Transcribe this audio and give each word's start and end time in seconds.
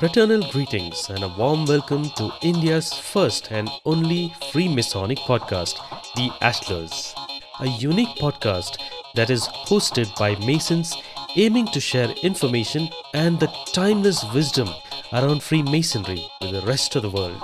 Fraternal 0.00 0.50
greetings 0.50 1.10
and 1.10 1.22
a 1.22 1.28
warm 1.28 1.66
welcome 1.66 2.08
to 2.16 2.32
India's 2.40 2.90
first 2.94 3.48
and 3.50 3.68
only 3.84 4.30
Freemasonic 4.50 5.18
podcast, 5.18 5.76
The 6.16 6.30
Ashlars, 6.40 7.12
a 7.60 7.68
unique 7.68 8.16
podcast 8.16 8.78
that 9.14 9.28
is 9.28 9.46
hosted 9.46 10.08
by 10.16 10.36
Masons 10.36 10.96
aiming 11.36 11.66
to 11.72 11.80
share 11.80 12.08
information 12.22 12.88
and 13.12 13.38
the 13.38 13.48
timeless 13.74 14.24
wisdom 14.32 14.70
around 15.12 15.42
Freemasonry 15.42 16.26
with 16.40 16.52
the 16.52 16.62
rest 16.62 16.96
of 16.96 17.02
the 17.02 17.10
world, 17.10 17.42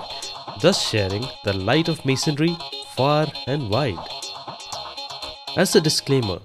thus 0.63 0.81
sharing 0.81 1.27
the 1.45 1.53
light 1.53 1.91
of 1.91 2.07
Masonry 2.07 2.57
far 2.97 3.27
and 3.47 3.69
wide. 3.69 3.99
As 5.59 5.77
a 5.77 5.81
disclaimer, 5.83 6.41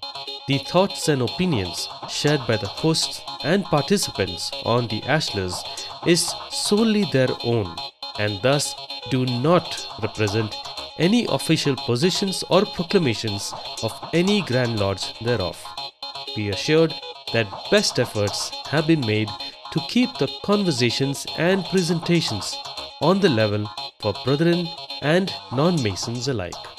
the 0.50 0.58
thoughts 0.58 1.08
and 1.08 1.22
opinions 1.22 1.88
shared 2.10 2.46
by 2.46 2.58
the 2.58 2.68
hosts 2.68 3.22
and 3.46 3.64
participants 3.64 4.52
on 4.66 4.90
the 4.90 5.00
Ashlars 5.04 5.64
is 6.08 6.34
solely 6.50 7.06
their 7.12 7.30
own 7.44 7.76
and 8.20 8.40
thus 8.42 8.76
do 9.10 9.26
not 9.26 9.88
represent 10.02 10.56
any 10.98 11.26
official 11.30 11.76
positions 11.76 12.44
or 12.50 12.66
proclamations 12.66 13.54
of 13.84 13.94
any 14.14 14.42
Grand 14.42 14.80
Lodges 14.80 15.14
thereof. 15.22 15.58
Be 16.36 16.50
assured 16.50 16.94
that 17.34 17.48
best 17.72 18.00
efforts 18.00 18.50
have 18.68 18.88
been 18.88 19.02
made 19.02 19.30
to 19.72 19.80
keep 19.90 20.10
the 20.18 20.30
conversations 20.44 21.26
and 21.38 21.64
presentations 21.66 22.56
on 23.02 23.20
the 23.20 23.30
level 23.30 23.70
for 24.00 24.14
brethren 24.26 24.68
and 25.02 25.34
non 25.52 25.82
Masons 25.82 26.28
alike. 26.28 26.71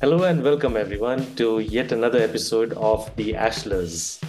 Hello 0.00 0.22
and 0.22 0.44
welcome 0.44 0.76
everyone 0.76 1.34
to 1.34 1.58
yet 1.58 1.90
another 1.90 2.20
episode 2.20 2.72
of 2.74 3.10
The 3.16 3.32
Ashlars. 3.32 4.22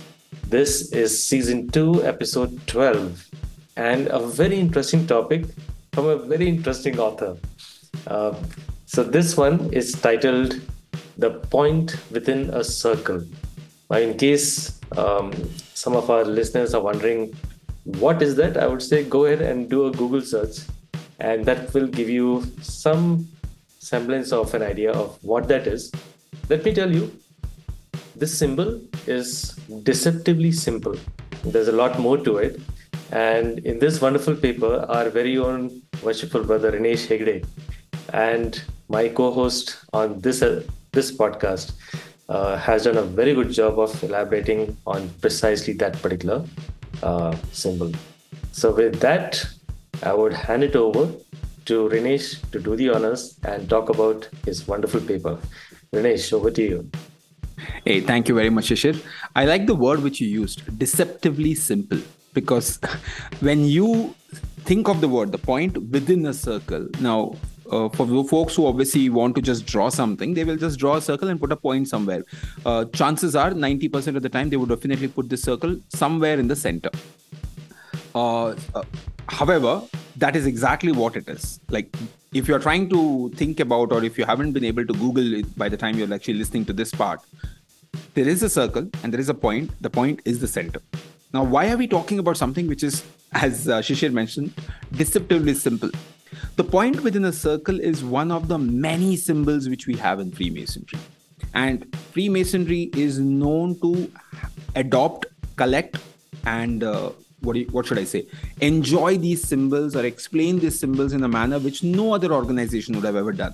This 0.47 0.91
is 0.91 1.23
season 1.23 1.69
2, 1.69 2.05
episode 2.05 2.59
12, 2.65 3.29
and 3.77 4.07
a 4.07 4.17
very 4.17 4.59
interesting 4.59 5.05
topic 5.05 5.45
from 5.93 6.07
a 6.07 6.15
very 6.17 6.47
interesting 6.47 6.99
author. 6.99 7.37
Uh, 8.07 8.33
so, 8.87 9.03
this 9.03 9.37
one 9.37 9.71
is 9.71 9.91
titled 9.91 10.59
The 11.19 11.35
Point 11.51 11.97
Within 12.09 12.49
a 12.49 12.63
Circle. 12.63 13.23
Now, 13.91 13.97
in 13.97 14.17
case 14.17 14.81
um, 14.97 15.31
some 15.75 15.95
of 15.95 16.09
our 16.09 16.25
listeners 16.25 16.73
are 16.73 16.81
wondering, 16.81 17.31
what 17.83 18.23
is 18.23 18.35
that? 18.37 18.57
I 18.57 18.65
would 18.65 18.81
say 18.81 19.03
go 19.03 19.25
ahead 19.25 19.43
and 19.43 19.69
do 19.69 19.85
a 19.85 19.91
Google 19.91 20.21
search, 20.21 20.61
and 21.19 21.45
that 21.45 21.71
will 21.75 21.85
give 21.85 22.09
you 22.09 22.43
some 22.59 23.27
semblance 23.79 24.31
of 24.31 24.53
an 24.53 24.61
idea 24.61 24.91
of 24.91 25.17
what 25.23 25.47
that 25.47 25.67
is, 25.67 25.91
let 26.49 26.63
me 26.63 26.73
tell 26.73 26.91
you, 26.91 27.11
this 28.15 28.37
symbol 28.37 28.81
is 29.07 29.55
deceptively 29.83 30.51
simple. 30.51 30.95
There's 31.43 31.69
a 31.69 31.71
lot 31.71 31.99
more 31.99 32.17
to 32.17 32.37
it. 32.37 32.59
And 33.11 33.59
in 33.59 33.79
this 33.79 34.01
wonderful 34.01 34.35
paper, 34.35 34.85
our 34.89 35.09
very 35.09 35.37
own 35.37 35.81
worshipful 36.03 36.43
brother 36.43 36.71
Rinesh 36.71 37.07
Hegde 37.07 37.45
and 38.13 38.61
my 38.87 39.07
co-host 39.07 39.77
on 39.93 40.19
this 40.19 40.41
uh, 40.41 40.63
this 40.91 41.15
podcast 41.15 41.73
uh, 42.29 42.57
has 42.57 42.83
done 42.83 42.97
a 42.97 43.03
very 43.03 43.33
good 43.33 43.51
job 43.51 43.79
of 43.79 44.03
elaborating 44.03 44.77
on 44.85 45.09
precisely 45.21 45.73
that 45.73 45.99
particular 46.01 46.43
uh, 47.03 47.35
symbol. 47.51 47.91
So 48.51 48.73
with 48.73 48.99
that, 48.99 49.43
I 50.03 50.13
would 50.13 50.33
hand 50.33 50.63
it 50.63 50.75
over 50.75 51.11
to 51.69 51.87
Rinesh 51.89 52.27
to 52.51 52.59
do 52.59 52.75
the 52.75 52.89
honors 52.89 53.39
and 53.43 53.69
talk 53.69 53.89
about 53.89 54.27
his 54.45 54.67
wonderful 54.67 55.01
paper. 55.01 55.37
Rinesh, 55.93 56.31
over 56.33 56.51
to 56.51 56.61
you. 56.61 56.91
Hey, 57.85 57.99
thank 58.01 58.27
you 58.27 58.35
very 58.35 58.49
much, 58.49 58.69
Shishir. 58.69 59.03
I 59.35 59.45
like 59.45 59.67
the 59.67 59.75
word 59.75 60.01
which 60.01 60.19
you 60.21 60.27
used, 60.27 60.63
deceptively 60.79 61.53
simple, 61.55 61.99
because 62.33 62.79
when 63.41 63.65
you 63.65 64.15
think 64.69 64.87
of 64.87 65.01
the 65.01 65.07
word, 65.07 65.31
the 65.31 65.37
point 65.37 65.77
within 65.97 66.25
a 66.25 66.33
circle, 66.33 66.87
now 66.99 67.35
uh, 67.71 67.89
for 67.89 68.07
folks 68.27 68.55
who 68.55 68.65
obviously 68.65 69.09
want 69.09 69.35
to 69.35 69.41
just 69.41 69.67
draw 69.67 69.89
something, 69.89 70.33
they 70.33 70.43
will 70.43 70.57
just 70.57 70.79
draw 70.79 70.95
a 70.95 71.01
circle 71.01 71.27
and 71.27 71.39
put 71.39 71.51
a 71.51 71.55
point 71.55 71.87
somewhere. 71.87 72.23
Uh, 72.65 72.85
chances 72.85 73.35
are 73.35 73.51
90% 73.51 74.15
of 74.15 74.23
the 74.23 74.29
time 74.29 74.49
they 74.49 74.57
would 74.57 74.69
definitely 74.69 75.07
put 75.07 75.29
this 75.29 75.43
circle 75.43 75.77
somewhere 75.89 76.39
in 76.39 76.47
the 76.47 76.55
center. 76.55 76.89
Uh, 78.15 78.55
uh 78.73 78.83
however, 79.29 79.81
that 80.17 80.35
is 80.35 80.45
exactly 80.45 80.91
what 80.91 81.15
it 81.15 81.27
is. 81.29 81.59
Like, 81.69 81.95
if 82.33 82.47
you're 82.47 82.59
trying 82.59 82.89
to 82.89 83.29
think 83.35 83.59
about, 83.59 83.91
or 83.91 84.03
if 84.03 84.17
you 84.17 84.25
haven't 84.25 84.51
been 84.53 84.63
able 84.63 84.85
to 84.85 84.93
Google 84.93 85.33
it 85.33 85.57
by 85.57 85.69
the 85.69 85.77
time 85.77 85.97
you're 85.97 86.13
actually 86.13 86.35
listening 86.35 86.65
to 86.65 86.73
this 86.73 86.91
part, 86.91 87.21
there 88.13 88.27
is 88.27 88.43
a 88.43 88.49
circle 88.49 88.89
and 89.03 89.13
there 89.13 89.19
is 89.19 89.29
a 89.29 89.33
point. 89.33 89.71
The 89.81 89.89
point 89.89 90.21
is 90.25 90.39
the 90.39 90.47
center. 90.47 90.81
Now, 91.33 91.43
why 91.43 91.69
are 91.71 91.77
we 91.77 91.87
talking 91.87 92.19
about 92.19 92.37
something 92.37 92.67
which 92.67 92.83
is, 92.83 93.03
as 93.33 93.69
uh, 93.69 93.79
Shishir 93.79 94.11
mentioned, 94.11 94.53
deceptively 94.91 95.53
simple? 95.53 95.91
The 96.55 96.63
point 96.63 97.01
within 97.01 97.25
a 97.25 97.31
circle 97.31 97.79
is 97.79 98.03
one 98.03 98.31
of 98.31 98.47
the 98.47 98.57
many 98.57 99.15
symbols 99.15 99.69
which 99.69 99.87
we 99.87 99.95
have 99.95 100.19
in 100.19 100.31
Freemasonry. 100.31 100.99
And 101.53 101.95
Freemasonry 102.13 102.89
is 102.93 103.19
known 103.19 103.79
to 103.81 104.11
adopt, 104.75 105.27
collect, 105.55 105.97
and 106.45 106.83
uh, 106.83 107.11
what, 107.41 107.55
you, 107.55 107.65
what 107.71 107.85
should 107.85 107.99
I 107.99 108.03
say? 108.03 108.27
Enjoy 108.61 109.17
these 109.17 109.47
symbols 109.47 109.95
or 109.95 110.05
explain 110.05 110.59
these 110.59 110.79
symbols 110.79 111.13
in 111.13 111.23
a 111.23 111.27
manner 111.27 111.59
which 111.59 111.83
no 111.83 112.13
other 112.13 112.31
organization 112.33 112.95
would 112.95 113.05
have 113.05 113.15
ever 113.15 113.31
done. 113.31 113.53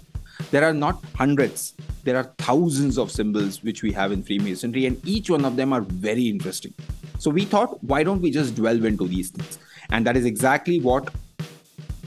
There 0.52 0.64
are 0.64 0.74
not 0.74 1.04
hundreds, 1.16 1.74
there 2.04 2.18
are 2.18 2.26
thousands 2.38 2.98
of 2.98 3.10
symbols 3.12 3.64
which 3.64 3.84
we 3.84 3.92
have 3.94 4.12
in 4.12 4.22
Freemasonry, 4.22 4.86
and 4.86 5.06
each 5.08 5.30
one 5.30 5.46
of 5.46 5.56
them 5.56 5.72
are 5.72 5.82
very 5.82 6.28
interesting. 6.28 6.74
So 7.20 7.30
we 7.32 7.46
thought, 7.46 7.82
why 7.84 8.04
don't 8.04 8.22
we 8.22 8.32
just 8.32 8.56
delve 8.56 8.84
into 8.84 9.08
these 9.08 9.30
things? 9.30 9.58
And 9.90 10.06
that 10.06 10.18
is 10.18 10.26
exactly 10.26 10.80
what 10.82 11.14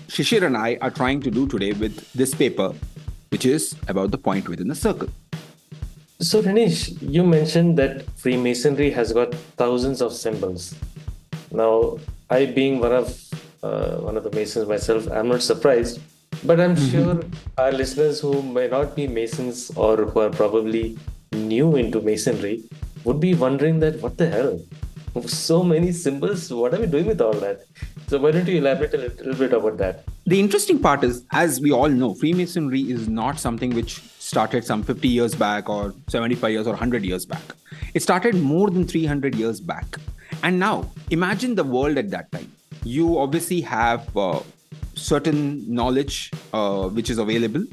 Shishir 0.09 0.43
and 0.45 0.56
I 0.56 0.78
are 0.81 0.91
trying 0.91 1.21
to 1.22 1.31
do 1.31 1.47
today 1.47 1.72
with 1.72 2.12
this 2.12 2.34
paper, 2.34 2.75
which 3.31 3.47
is 3.47 3.75
about 3.89 4.10
the 4.10 4.19
point 4.19 4.49
within 4.49 4.71
a 4.71 4.75
circle. 4.75 5.09
So, 6.21 6.43
Rinesh, 6.43 6.99
you 7.00 7.25
mentioned 7.25 7.78
that 7.78 8.05
Freemasonry 8.19 8.91
has 8.91 9.12
got 9.12 9.33
thousands 9.56 10.03
of 10.03 10.12
symbols. 10.12 10.75
Now, 11.50 11.98
I 12.31 12.47
being 12.47 12.81
one 12.81 12.92
of 12.92 13.16
uh, 13.62 13.97
one 13.97 14.16
of 14.16 14.25
the 14.25 14.31
Masons 14.31 14.69
myself, 14.69 15.10
I'm 15.10 15.28
not 15.28 15.42
surprised, 15.42 16.00
but 16.44 16.60
I'm 16.60 16.76
mm-hmm. 16.76 16.91
sure 16.91 17.25
our 17.56 17.72
listeners 17.72 18.20
who 18.20 18.42
may 18.42 18.69
not 18.69 18.94
be 18.94 19.06
Masons 19.09 19.70
or 19.76 19.97
who 19.97 20.20
are 20.20 20.31
probably 20.31 20.98
new 21.32 21.76
into 21.76 22.00
Masonry 22.00 22.62
would 23.04 23.20
be 23.20 23.34
wondering 23.34 23.81
that 23.81 24.00
what 24.00 24.16
the 24.19 24.28
hell? 24.28 24.60
So 25.26 25.64
many 25.64 25.91
symbols, 25.91 26.53
what 26.53 26.75
are 26.75 26.81
we 26.81 26.86
doing 26.86 27.06
with 27.06 27.20
all 27.20 27.32
that? 27.32 27.62
So 28.06 28.19
why 28.19 28.30
don't 28.30 28.47
you 28.47 28.59
elaborate 28.59 28.94
a 28.94 28.98
little 28.98 29.34
bit 29.34 29.53
about 29.53 29.78
that? 29.78 30.04
The 30.26 30.38
interesting 30.38 30.78
part 30.78 31.03
is, 31.03 31.25
as 31.32 31.60
we 31.60 31.72
all 31.72 31.88
know, 31.88 32.15
Freemasonry 32.15 32.82
is 32.82 33.09
not 33.09 33.41
something 33.41 33.75
which 33.75 34.00
started 34.19 34.65
some 34.65 34.82
50 34.82 35.09
years 35.09 35.34
back 35.34 35.69
or 35.69 35.94
75 36.09 36.50
years 36.50 36.66
or 36.66 36.70
100 36.70 37.04
years 37.04 37.26
back. 37.26 37.42
It 37.94 38.03
started 38.03 38.34
more 38.36 38.70
than 38.70 38.86
300 38.86 39.34
years 39.34 39.60
back. 39.60 39.97
And 40.43 40.59
now, 40.59 40.91
imagine 41.11 41.55
the 41.55 41.65
world 41.65 41.99
at 41.99 42.11
that 42.11 42.31
time. 42.33 42.50
You 42.84 43.19
obviously 43.19 43.61
have 43.62 44.16
uh, 44.16 44.41
certain 44.94 45.72
knowledge 45.72 46.31
uh, 46.53 46.89
which 46.89 47.11
is 47.11 47.19
available. 47.19 47.65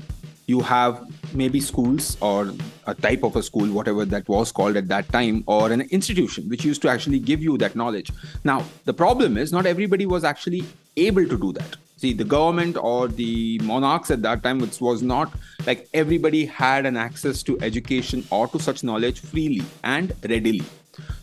You 0.47 0.61
have 0.61 1.03
maybe 1.33 1.59
schools 1.59 2.17
or 2.21 2.53
a 2.85 2.93
type 2.93 3.23
of 3.23 3.35
a 3.35 3.41
school, 3.41 3.67
whatever 3.71 4.05
that 4.05 4.27
was 4.27 4.51
called 4.51 4.77
at 4.77 4.87
that 4.89 5.09
time, 5.09 5.43
or 5.47 5.71
an 5.71 5.81
institution 5.81 6.47
which 6.49 6.63
used 6.63 6.81
to 6.83 6.89
actually 6.89 7.19
give 7.19 7.41
you 7.41 7.57
that 7.57 7.75
knowledge. 7.75 8.11
Now, 8.43 8.63
the 8.85 8.93
problem 8.93 9.37
is 9.37 9.51
not 9.51 9.65
everybody 9.65 10.05
was 10.05 10.23
actually 10.23 10.63
able 10.97 11.27
to 11.27 11.37
do 11.37 11.51
that. 11.53 11.77
See, 11.97 12.13
the 12.13 12.25
government 12.25 12.77
or 12.77 13.07
the 13.07 13.57
monarchs 13.63 14.11
at 14.11 14.21
that 14.21 14.43
time, 14.43 14.61
it 14.61 14.77
was 14.81 15.01
not 15.01 15.33
like 15.65 15.87
everybody 15.93 16.45
had 16.45 16.85
an 16.85 16.97
access 16.97 17.41
to 17.43 17.59
education 17.61 18.25
or 18.29 18.47
to 18.49 18.59
such 18.59 18.83
knowledge 18.83 19.21
freely 19.21 19.63
and 19.83 20.13
readily. 20.29 20.63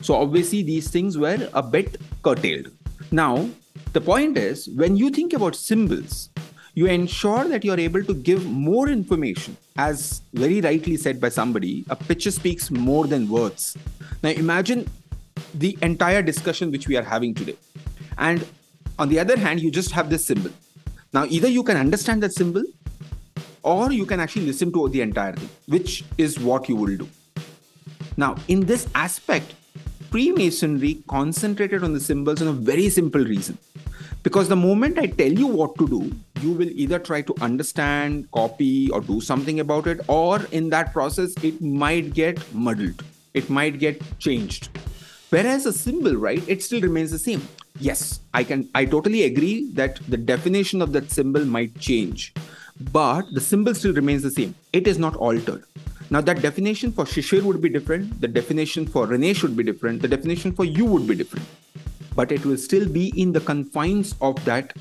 So 0.01 0.15
obviously 0.15 0.63
these 0.63 0.91
things 0.91 1.19
were 1.19 1.49
a 1.53 1.63
bit 1.63 2.01
curtailed. 2.23 2.71
Now, 3.11 3.49
the 3.93 4.01
point 4.01 4.39
is 4.39 4.69
when 4.69 4.97
you 4.97 5.11
think 5.11 5.33
about 5.33 5.55
symbols, 5.55 6.31
you 6.75 6.87
ensure 6.87 7.45
that 7.45 7.65
you're 7.65 7.79
able 7.79 8.03
to 8.05 8.15
give 8.15 8.47
more 8.47 8.89
information. 8.89 9.57
As 9.77 10.23
very 10.33 10.61
rightly 10.61 10.97
said 10.97 11.21
by 11.21 11.29
somebody, 11.29 11.85
a 11.91 11.97
picture 11.97 12.31
speaks 12.31 12.71
more 12.71 13.07
than 13.07 13.29
words. 13.29 13.77
Now 14.23 14.31
imagine 14.31 14.89
the 15.55 15.77
entire 15.83 16.23
discussion 16.23 16.71
which 16.71 16.89
we 16.89 16.97
are 16.97 17.03
having 17.03 17.35
today. 17.35 17.57
And 18.19 18.47
on 18.99 19.09
the 19.09 19.19
other 19.19 19.39
hand, 19.39 19.61
you 19.61 19.71
just 19.71 19.93
have 19.93 20.11
this 20.11 20.25
symbol. 20.25 20.51
Now, 21.13 21.27
either 21.29 21.49
you 21.49 21.63
can 21.63 21.77
understand 21.77 22.23
that 22.23 22.33
symbol 22.33 22.63
or 23.63 23.93
you 23.93 24.07
can 24.07 24.21
actually 24.21 24.47
listen 24.47 24.73
to 24.73 24.89
the 24.89 25.03
entire 25.03 25.33
thing, 25.35 25.49
which 25.67 26.05
is 26.19 26.39
what 26.39 26.69
you 26.69 26.77
will 26.77 26.97
do. 26.97 27.09
Now, 28.17 28.37
in 28.49 28.61
this 28.61 28.89
aspect, 28.95 29.55
Freemasonry 30.13 31.03
concentrated 31.09 31.83
on 31.83 31.95
the 31.95 31.99
symbols 31.99 32.43
on 32.43 32.49
a 32.49 32.53
very 32.53 32.91
simple 32.91 33.25
reason. 33.25 33.57
Because 34.23 34.47
the 34.47 34.55
moment 34.55 34.99
I 34.99 35.07
tell 35.07 35.33
you 35.33 35.47
what 35.47 35.75
to 35.79 35.89
do, 35.89 36.13
you 36.43 36.53
will 36.53 36.69
either 36.69 36.99
try 36.99 37.23
to 37.23 37.35
understand, 37.41 38.31
copy, 38.31 38.91
or 38.91 39.01
do 39.01 39.23
something 39.23 39.61
about 39.61 39.87
it, 39.87 40.01
or 40.09 40.45
in 40.53 40.69
that 40.69 40.93
process, 40.93 41.33
it 41.43 41.63
might 41.63 42.13
get 42.13 42.39
muddled. 42.53 43.03
It 43.33 43.49
might 43.49 43.79
get 43.79 44.03
changed. 44.19 44.69
Whereas 45.31 45.65
a 45.65 45.73
symbol, 45.73 46.15
right, 46.15 46.47
it 46.47 46.63
still 46.63 46.83
remains 46.83 47.11
the 47.11 47.19
same. 47.19 47.49
Yes, 47.81 48.21
I 48.35 48.45
can, 48.45 48.69
I 48.75 48.85
totally 48.85 49.23
agree 49.23 49.71
that 49.73 49.99
the 50.11 50.19
definition 50.19 50.83
of 50.83 50.93
that 50.93 51.11
symbol 51.11 51.47
might 51.47 51.79
change, 51.79 52.35
but 52.93 53.23
the 53.33 53.41
symbol 53.41 53.75
still 53.75 53.95
remains 53.95 54.23
the 54.23 54.31
same. 54.31 54.55
It 54.75 54.87
is 54.87 54.99
not 54.99 55.17
altered. 55.17 55.65
Now, 56.13 56.21
that 56.21 56.43
definition 56.43 56.93
for 56.93 57.05
Shishir 57.07 57.43
would 57.43 57.61
be 57.61 57.71
different, 57.71 58.21
the 58.21 58.29
definition 58.29 58.87
for 58.87 59.07
Rinesh 59.07 59.43
would 59.43 59.57
be 59.57 59.65
different, 59.65 60.03
the 60.03 60.09
definition 60.09 60.53
for 60.53 60.65
you 60.65 60.85
would 60.85 61.09
be 61.09 61.17
different 61.17 61.47
but 62.15 62.33
it 62.33 62.45
will 62.45 62.57
still 62.57 62.89
be 62.89 63.13
in 63.21 63.33
the 63.33 63.41
confines 63.41 64.15
of 64.21 64.43
that 64.45 64.73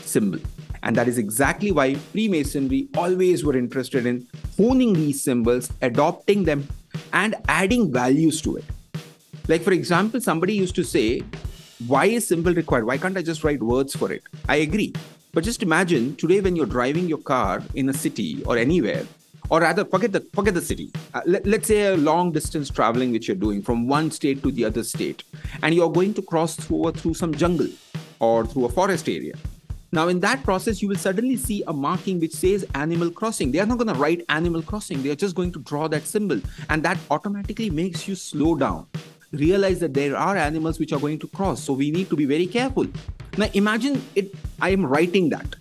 symbol. 0.00 0.38
And 0.82 0.96
that 0.96 1.08
is 1.08 1.18
exactly 1.18 1.72
why 1.72 1.94
Freemasonry 1.94 2.88
always 2.96 3.44
were 3.44 3.56
interested 3.56 4.06
in 4.06 4.26
honing 4.56 4.94
these 4.94 5.22
symbols, 5.22 5.70
adopting 5.82 6.44
them, 6.44 6.66
and 7.12 7.34
adding 7.48 7.92
values 7.92 8.40
to 8.42 8.56
it. 8.56 8.64
Like, 9.46 9.62
for 9.62 9.72
example, 9.72 10.20
somebody 10.20 10.54
used 10.54 10.74
to 10.76 10.84
say, 10.84 11.22
Why 11.86 12.06
is 12.06 12.26
symbol 12.28 12.54
required? 12.54 12.86
Why 12.86 12.96
can't 12.98 13.16
I 13.16 13.22
just 13.22 13.44
write 13.44 13.62
words 13.62 13.94
for 13.94 14.10
it? 14.12 14.22
I 14.48 14.56
agree. 14.56 14.94
But 15.32 15.44
just 15.44 15.62
imagine 15.62 16.16
today 16.16 16.40
when 16.40 16.56
you're 16.56 16.66
driving 16.66 17.08
your 17.08 17.18
car 17.18 17.62
in 17.74 17.88
a 17.88 17.92
city 17.92 18.42
or 18.44 18.56
anywhere, 18.56 19.04
or 19.50 19.60
rather 19.60 19.84
forget 19.84 20.12
the 20.12 20.20
forget 20.32 20.54
the 20.54 20.62
city. 20.62 20.90
Uh, 21.12 21.20
let, 21.26 21.44
let's 21.46 21.68
say 21.68 21.86
a 21.86 21.96
long 21.96 22.32
distance 22.32 22.70
traveling 22.70 23.12
which 23.12 23.28
you're 23.28 23.36
doing 23.36 23.60
from 23.60 23.86
one 23.88 24.10
state 24.10 24.42
to 24.42 24.50
the 24.52 24.64
other 24.64 24.84
state 24.84 25.24
and 25.62 25.74
you're 25.74 25.92
going 25.92 26.14
to 26.14 26.22
cross 26.22 26.54
through 26.56 26.92
through 26.92 27.14
some 27.14 27.34
jungle 27.34 27.68
or 28.20 28.46
through 28.46 28.64
a 28.64 28.68
forest 28.68 29.08
area. 29.08 29.34
Now 29.92 30.06
in 30.06 30.20
that 30.20 30.44
process 30.44 30.80
you 30.80 30.88
will 30.88 31.02
suddenly 31.04 31.36
see 31.36 31.62
a 31.66 31.72
marking 31.72 32.20
which 32.20 32.32
says 32.32 32.64
animal 32.74 33.10
crossing. 33.10 33.50
They 33.50 33.58
are 33.58 33.66
not 33.66 33.78
going 33.78 33.92
to 33.92 34.00
write 34.00 34.24
animal 34.28 34.62
crossing. 34.62 35.02
They 35.02 35.10
are 35.10 35.16
just 35.16 35.34
going 35.34 35.52
to 35.52 35.58
draw 35.60 35.88
that 35.88 36.06
symbol 36.06 36.40
and 36.68 36.82
that 36.84 36.98
automatically 37.10 37.70
makes 37.70 38.06
you 38.06 38.14
slow 38.14 38.54
down. 38.54 38.86
Realize 39.32 39.80
that 39.80 39.94
there 39.94 40.16
are 40.16 40.36
animals 40.36 40.78
which 40.78 40.92
are 40.92 41.00
going 41.00 41.18
to 41.20 41.28
cross 41.28 41.62
so 41.62 41.72
we 41.72 41.90
need 41.90 42.08
to 42.10 42.16
be 42.16 42.24
very 42.24 42.46
careful. 42.46 42.86
Now 43.36 43.48
imagine 43.54 44.02
it 44.14 44.32
i 44.60 44.70
am 44.70 44.86
writing 44.86 45.28
that. 45.30 45.56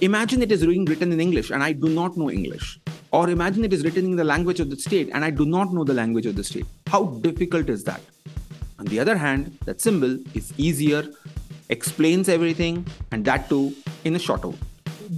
Imagine 0.00 0.42
it 0.42 0.52
is 0.52 0.64
being 0.64 0.84
written 0.84 1.12
in 1.12 1.20
english 1.20 1.50
and 1.50 1.62
i 1.62 1.72
do 1.72 1.88
not 1.88 2.16
know 2.16 2.30
english 2.30 2.78
or 3.12 3.28
imagine 3.28 3.64
it 3.64 3.72
is 3.72 3.84
written 3.84 4.06
in 4.06 4.16
the 4.16 4.24
language 4.24 4.58
of 4.58 4.70
the 4.70 4.76
state 4.76 5.10
and 5.12 5.24
I 5.24 5.30
do 5.30 5.44
not 5.44 5.72
know 5.72 5.84
the 5.84 5.94
language 5.94 6.26
of 6.26 6.34
the 6.34 6.44
state. 6.44 6.66
How 6.86 7.04
difficult 7.26 7.68
is 7.68 7.84
that? 7.84 8.00
On 8.78 8.86
the 8.86 8.98
other 8.98 9.16
hand, 9.16 9.58
that 9.66 9.80
symbol 9.80 10.18
is 10.34 10.52
easier, 10.56 11.04
explains 11.68 12.28
everything, 12.28 12.86
and 13.12 13.24
that 13.26 13.48
too 13.48 13.74
in 14.04 14.16
a 14.16 14.18
shorter 14.18 14.48
way. 14.48 14.58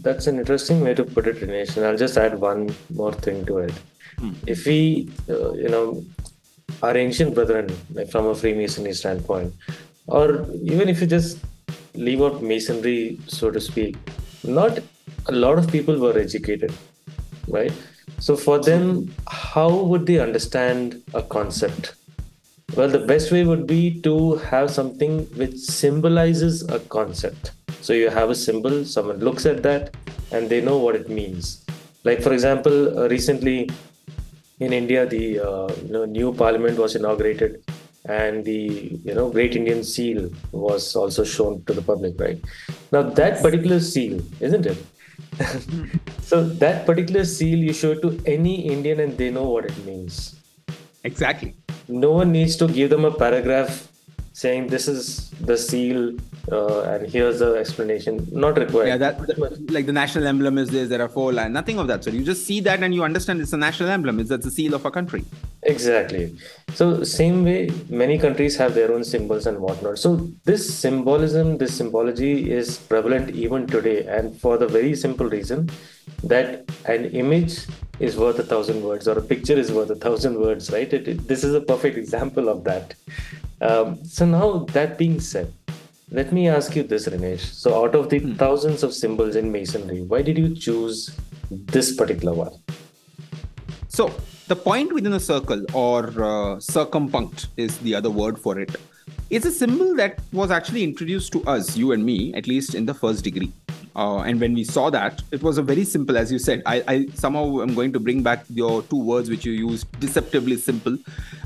That's 0.02 0.26
an 0.26 0.38
interesting 0.38 0.80
way 0.80 0.94
to 0.94 1.04
put 1.04 1.26
it, 1.28 1.36
Rinesh. 1.36 1.76
And 1.76 1.86
I'll 1.86 1.96
just 1.96 2.18
add 2.18 2.38
one 2.40 2.74
more 2.92 3.12
thing 3.12 3.46
to 3.46 3.58
it. 3.58 3.72
Hmm. 4.18 4.32
If 4.46 4.66
we, 4.66 5.08
uh, 5.30 5.52
you 5.52 5.68
know, 5.68 6.04
our 6.82 6.96
ancient 6.96 7.34
brethren, 7.34 7.74
like 7.92 8.10
from 8.10 8.26
a 8.26 8.34
Freemasonry 8.34 8.92
standpoint, 8.92 9.54
or 10.06 10.46
even 10.62 10.88
if 10.88 11.00
you 11.00 11.06
just 11.06 11.38
leave 11.94 12.20
out 12.20 12.42
masonry, 12.42 13.18
so 13.28 13.50
to 13.50 13.60
speak, 13.60 13.96
not 14.42 14.80
a 15.26 15.32
lot 15.32 15.58
of 15.58 15.70
people 15.70 15.98
were 15.98 16.18
educated 16.18 16.72
right? 17.48 17.72
So 18.18 18.36
for 18.36 18.58
them, 18.58 19.14
how 19.28 19.74
would 19.74 20.06
they 20.06 20.20
understand 20.20 21.02
a 21.14 21.22
concept? 21.22 21.94
Well, 22.76 22.88
the 22.88 22.98
best 22.98 23.30
way 23.30 23.44
would 23.44 23.66
be 23.66 24.00
to 24.02 24.36
have 24.36 24.70
something 24.70 25.26
which 25.36 25.56
symbolizes 25.56 26.68
a 26.68 26.80
concept. 26.80 27.52
So 27.80 27.92
you 27.92 28.08
have 28.10 28.30
a 28.30 28.34
symbol, 28.34 28.84
someone 28.84 29.18
looks 29.18 29.46
at 29.46 29.62
that, 29.62 29.94
and 30.32 30.48
they 30.48 30.60
know 30.60 30.78
what 30.78 30.96
it 30.96 31.08
means. 31.08 31.64
Like 32.04 32.22
for 32.22 32.32
example, 32.32 32.98
uh, 32.98 33.08
recently 33.08 33.70
in 34.60 34.72
India, 34.72 35.06
the 35.06 35.40
uh, 35.40 35.68
you 35.84 35.92
know, 35.92 36.04
new 36.04 36.32
parliament 36.32 36.78
was 36.78 36.96
inaugurated, 36.96 37.62
and 38.06 38.44
the 38.44 38.98
you 39.04 39.14
know 39.14 39.30
Great 39.30 39.56
Indian 39.56 39.82
Seal 39.84 40.30
was 40.52 40.94
also 40.96 41.24
shown 41.24 41.64
to 41.64 41.72
the 41.72 41.82
public. 41.82 42.18
Right 42.18 42.42
now, 42.92 43.02
that 43.02 43.40
particular 43.42 43.80
seal, 43.80 44.20
isn't 44.40 44.66
it? 44.66 44.78
so 46.20 46.44
that 46.44 46.86
particular 46.86 47.24
seal 47.24 47.58
you 47.58 47.72
show 47.72 47.94
to 47.94 48.20
any 48.26 48.66
Indian 48.68 49.00
and 49.00 49.18
they 49.18 49.30
know 49.30 49.44
what 49.44 49.64
it 49.64 49.76
means. 49.84 50.36
Exactly. 51.04 51.54
No 51.88 52.12
one 52.12 52.32
needs 52.32 52.56
to 52.56 52.68
give 52.68 52.90
them 52.90 53.04
a 53.04 53.10
paragraph 53.10 53.88
saying 54.34 54.66
this 54.66 54.88
is 54.88 55.30
the 55.48 55.56
seal 55.56 55.98
uh, 56.50 56.82
and 56.92 57.08
here's 57.08 57.38
the 57.38 57.54
explanation 57.54 58.14
not 58.32 58.58
required. 58.58 58.88
Yeah 58.88 58.96
that, 58.96 59.26
that, 59.28 59.70
like 59.70 59.86
the 59.86 59.92
national 59.92 60.26
emblem 60.26 60.58
is 60.58 60.70
this 60.70 60.88
there 60.88 61.00
are 61.00 61.08
four 61.08 61.32
lines 61.32 61.52
nothing 61.52 61.78
of 61.78 61.86
that 61.86 62.02
so 62.02 62.10
you 62.10 62.24
just 62.24 62.44
see 62.44 62.58
that 62.60 62.82
and 62.82 62.92
you 62.92 63.04
understand 63.04 63.40
it's 63.40 63.52
a 63.52 63.56
national 63.56 63.90
emblem 63.90 64.18
it's 64.18 64.30
that's 64.30 64.44
the 64.44 64.50
seal 64.50 64.74
of 64.74 64.84
a 64.84 64.90
country. 64.90 65.24
Exactly. 65.62 66.36
So 66.74 67.04
same 67.04 67.44
way 67.44 67.70
many 67.88 68.18
countries 68.18 68.56
have 68.56 68.74
their 68.74 68.92
own 68.92 69.04
symbols 69.04 69.46
and 69.46 69.58
whatnot. 69.60 69.98
So 69.98 70.28
this 70.44 70.62
symbolism 70.74 71.58
this 71.58 71.76
symbology 71.76 72.50
is 72.50 72.78
prevalent 72.78 73.30
even 73.30 73.68
today 73.68 74.04
and 74.06 74.38
for 74.40 74.58
the 74.58 74.66
very 74.66 74.96
simple 74.96 75.28
reason 75.28 75.70
that 76.24 76.68
an 76.86 77.04
image 77.22 77.66
is 78.00 78.16
worth 78.16 78.40
a 78.40 78.42
thousand 78.42 78.82
words 78.82 79.06
or 79.06 79.16
a 79.16 79.22
picture 79.22 79.54
is 79.54 79.70
worth 79.70 79.90
a 79.90 80.00
thousand 80.06 80.40
words 80.40 80.72
right? 80.72 80.92
It, 80.92 81.06
it, 81.06 81.28
this 81.28 81.44
is 81.44 81.54
a 81.54 81.60
perfect 81.60 81.96
example 82.04 82.48
of 82.48 82.64
that 82.64 82.94
um, 83.60 84.04
so 84.04 84.26
now 84.26 84.58
that 84.72 84.98
being 84.98 85.20
said, 85.20 85.52
let 86.10 86.32
me 86.32 86.48
ask 86.48 86.76
you 86.76 86.82
this, 86.82 87.08
Rinesh. 87.08 87.40
So 87.40 87.82
out 87.82 87.94
of 87.94 88.10
the 88.10 88.18
hmm. 88.18 88.34
thousands 88.34 88.82
of 88.82 88.94
symbols 88.94 89.36
in 89.36 89.50
masonry, 89.50 90.02
why 90.02 90.22
did 90.22 90.38
you 90.38 90.54
choose 90.54 91.16
this 91.50 91.96
particular 91.96 92.34
one? 92.34 92.52
So 93.88 94.14
the 94.46 94.56
point 94.56 94.92
within 94.92 95.14
a 95.14 95.20
circle 95.20 95.64
or 95.72 96.04
uh, 96.08 96.56
circumpunct 96.58 97.48
is 97.56 97.78
the 97.78 97.94
other 97.94 98.10
word 98.10 98.38
for 98.38 98.58
it. 98.58 98.76
It's 99.30 99.46
a 99.46 99.50
symbol 99.50 99.94
that 99.96 100.18
was 100.32 100.50
actually 100.50 100.84
introduced 100.84 101.32
to 101.32 101.44
us, 101.44 101.76
you 101.76 101.92
and 101.92 102.04
me, 102.04 102.34
at 102.34 102.46
least 102.46 102.74
in 102.74 102.86
the 102.86 102.94
first 102.94 103.24
degree. 103.24 103.52
Uh, 103.96 104.18
and 104.18 104.40
when 104.40 104.54
we 104.54 104.64
saw 104.64 104.90
that, 104.90 105.22
it 105.30 105.42
was 105.42 105.58
a 105.58 105.62
very 105.62 105.84
simple, 105.84 106.16
as 106.16 106.32
you 106.32 106.38
said. 106.38 106.62
I, 106.66 106.82
I 106.88 107.06
somehow 107.14 107.60
am 107.62 107.74
going 107.74 107.92
to 107.92 108.00
bring 108.00 108.22
back 108.22 108.44
your 108.48 108.82
two 108.82 109.02
words 109.02 109.30
which 109.30 109.44
you 109.44 109.52
used, 109.52 109.86
deceptively 110.00 110.56
simple, 110.56 110.98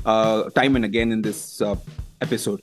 uh, 0.05 0.49
time 0.51 0.75
and 0.75 0.85
again 0.85 1.11
in 1.11 1.21
this 1.21 1.61
uh, 1.61 1.75
episode. 2.21 2.61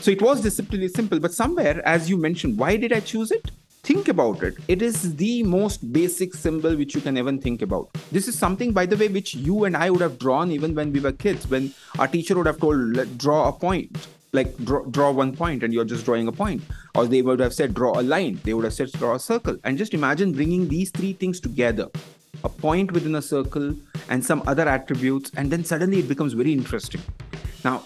So 0.00 0.10
it 0.10 0.22
was 0.22 0.40
deceptively 0.40 0.88
simple, 0.88 1.20
but 1.20 1.34
somewhere, 1.34 1.86
as 1.86 2.08
you 2.08 2.16
mentioned, 2.16 2.56
why 2.56 2.76
did 2.76 2.92
I 2.92 3.00
choose 3.00 3.30
it? 3.30 3.50
Think 3.82 4.08
about 4.08 4.42
it. 4.42 4.56
It 4.68 4.82
is 4.82 5.16
the 5.16 5.42
most 5.42 5.92
basic 5.92 6.34
symbol 6.34 6.76
which 6.76 6.94
you 6.94 7.00
can 7.00 7.16
even 7.18 7.40
think 7.40 7.62
about. 7.62 7.90
This 8.12 8.28
is 8.28 8.38
something, 8.38 8.72
by 8.72 8.86
the 8.86 8.96
way, 8.96 9.08
which 9.08 9.34
you 9.34 9.64
and 9.64 9.76
I 9.76 9.90
would 9.90 10.00
have 10.02 10.18
drawn 10.18 10.50
even 10.50 10.74
when 10.74 10.92
we 10.92 11.00
were 11.00 11.12
kids, 11.12 11.48
when 11.48 11.74
our 11.98 12.06
teacher 12.06 12.36
would 12.36 12.46
have 12.46 12.58
told, 12.58 13.18
draw 13.18 13.48
a 13.48 13.52
point 13.52 14.06
like 14.32 14.56
draw, 14.58 14.84
draw 14.84 15.10
one 15.10 15.34
point 15.36 15.62
and 15.62 15.72
you're 15.74 15.84
just 15.84 16.04
drawing 16.04 16.28
a 16.28 16.32
point. 16.32 16.62
Or 16.94 17.06
they 17.06 17.22
would 17.22 17.40
have 17.40 17.54
said 17.54 17.74
draw 17.74 17.98
a 17.98 18.02
line. 18.02 18.40
They 18.44 18.54
would 18.54 18.64
have 18.64 18.74
said 18.74 18.92
draw 18.92 19.14
a 19.14 19.20
circle. 19.20 19.56
And 19.64 19.78
just 19.78 19.94
imagine 19.94 20.32
bringing 20.32 20.68
these 20.68 20.90
three 20.90 21.12
things 21.12 21.40
together. 21.40 21.88
A 22.44 22.48
point 22.48 22.92
within 22.92 23.14
a 23.16 23.22
circle 23.22 23.74
and 24.08 24.24
some 24.24 24.42
other 24.46 24.68
attributes 24.68 25.30
and 25.36 25.50
then 25.50 25.64
suddenly 25.64 25.98
it 25.98 26.08
becomes 26.08 26.32
very 26.32 26.52
interesting. 26.52 27.00
Now 27.64 27.82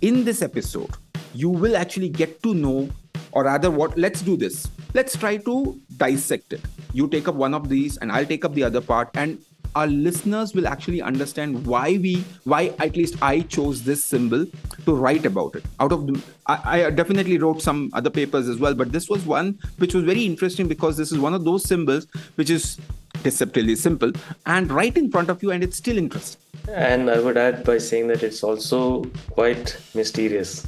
in 0.00 0.24
this 0.24 0.42
episode 0.42 0.90
you 1.34 1.48
will 1.48 1.76
actually 1.76 2.08
get 2.08 2.42
to 2.42 2.54
know 2.54 2.88
or 3.32 3.44
rather 3.44 3.70
what 3.70 3.96
let's 3.96 4.20
do 4.20 4.36
this. 4.36 4.68
Let's 4.92 5.16
try 5.16 5.36
to 5.36 5.80
dissect 5.96 6.52
it. 6.52 6.60
You 6.92 7.06
take 7.08 7.28
up 7.28 7.36
one 7.36 7.54
of 7.54 7.68
these 7.68 7.96
and 7.98 8.10
i'll 8.10 8.26
take 8.26 8.44
up 8.44 8.54
the 8.54 8.64
other 8.64 8.80
part 8.80 9.10
and 9.14 9.38
our 9.74 9.86
listeners 9.86 10.54
will 10.54 10.66
actually 10.66 11.00
understand 11.00 11.66
why 11.66 11.98
we 12.02 12.24
why 12.44 12.74
at 12.78 12.96
least 12.96 13.16
i 13.22 13.40
chose 13.40 13.82
this 13.82 14.02
symbol 14.02 14.46
to 14.84 14.94
write 14.94 15.26
about 15.26 15.54
it. 15.54 15.64
Out 15.78 15.92
of 15.92 16.06
the 16.06 16.22
I, 16.46 16.84
I, 16.84 16.90
definitely 16.90 17.38
wrote 17.38 17.62
some 17.62 17.90
other 17.92 18.10
papers 18.10 18.48
as 18.48 18.58
well 18.58 18.74
but 18.74 18.92
this 18.92 19.08
was 19.08 19.24
one 19.26 19.58
which 19.78 19.94
was 19.94 20.04
very 20.04 20.24
interesting 20.24 20.68
because 20.68 20.96
this 20.96 21.12
is 21.12 21.18
one 21.18 21.34
of 21.34 21.44
those 21.44 21.64
symbols 21.64 22.06
which 22.36 22.50
is 22.50 22.78
deceptively 23.22 23.76
simple 23.76 24.12
and 24.46 24.72
right 24.72 24.96
in 24.96 25.10
front 25.10 25.28
of 25.28 25.42
you 25.42 25.50
and 25.50 25.62
it's 25.62 25.76
still 25.76 25.98
interesting. 25.98 26.40
And 26.68 27.10
i 27.10 27.20
would 27.20 27.36
add 27.36 27.64
by 27.64 27.78
saying 27.78 28.08
that 28.08 28.22
it's 28.22 28.42
also 28.42 29.04
quite 29.30 29.76
mysterious. 29.94 30.66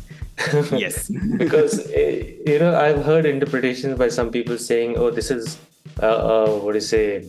Yes. 0.72 1.10
Because 1.36 1.90
eh, 1.92 2.32
you 2.46 2.58
know 2.58 2.74
i've 2.78 3.04
heard 3.04 3.26
interpretations 3.26 3.98
by 3.98 4.08
some 4.08 4.30
people 4.30 4.58
saying 4.58 4.96
oh 4.96 5.10
this 5.10 5.30
is 5.30 5.58
uh, 6.02 6.06
uh, 6.06 6.50
what 6.58 6.72
do 6.72 6.78
you 6.78 6.80
say 6.80 7.28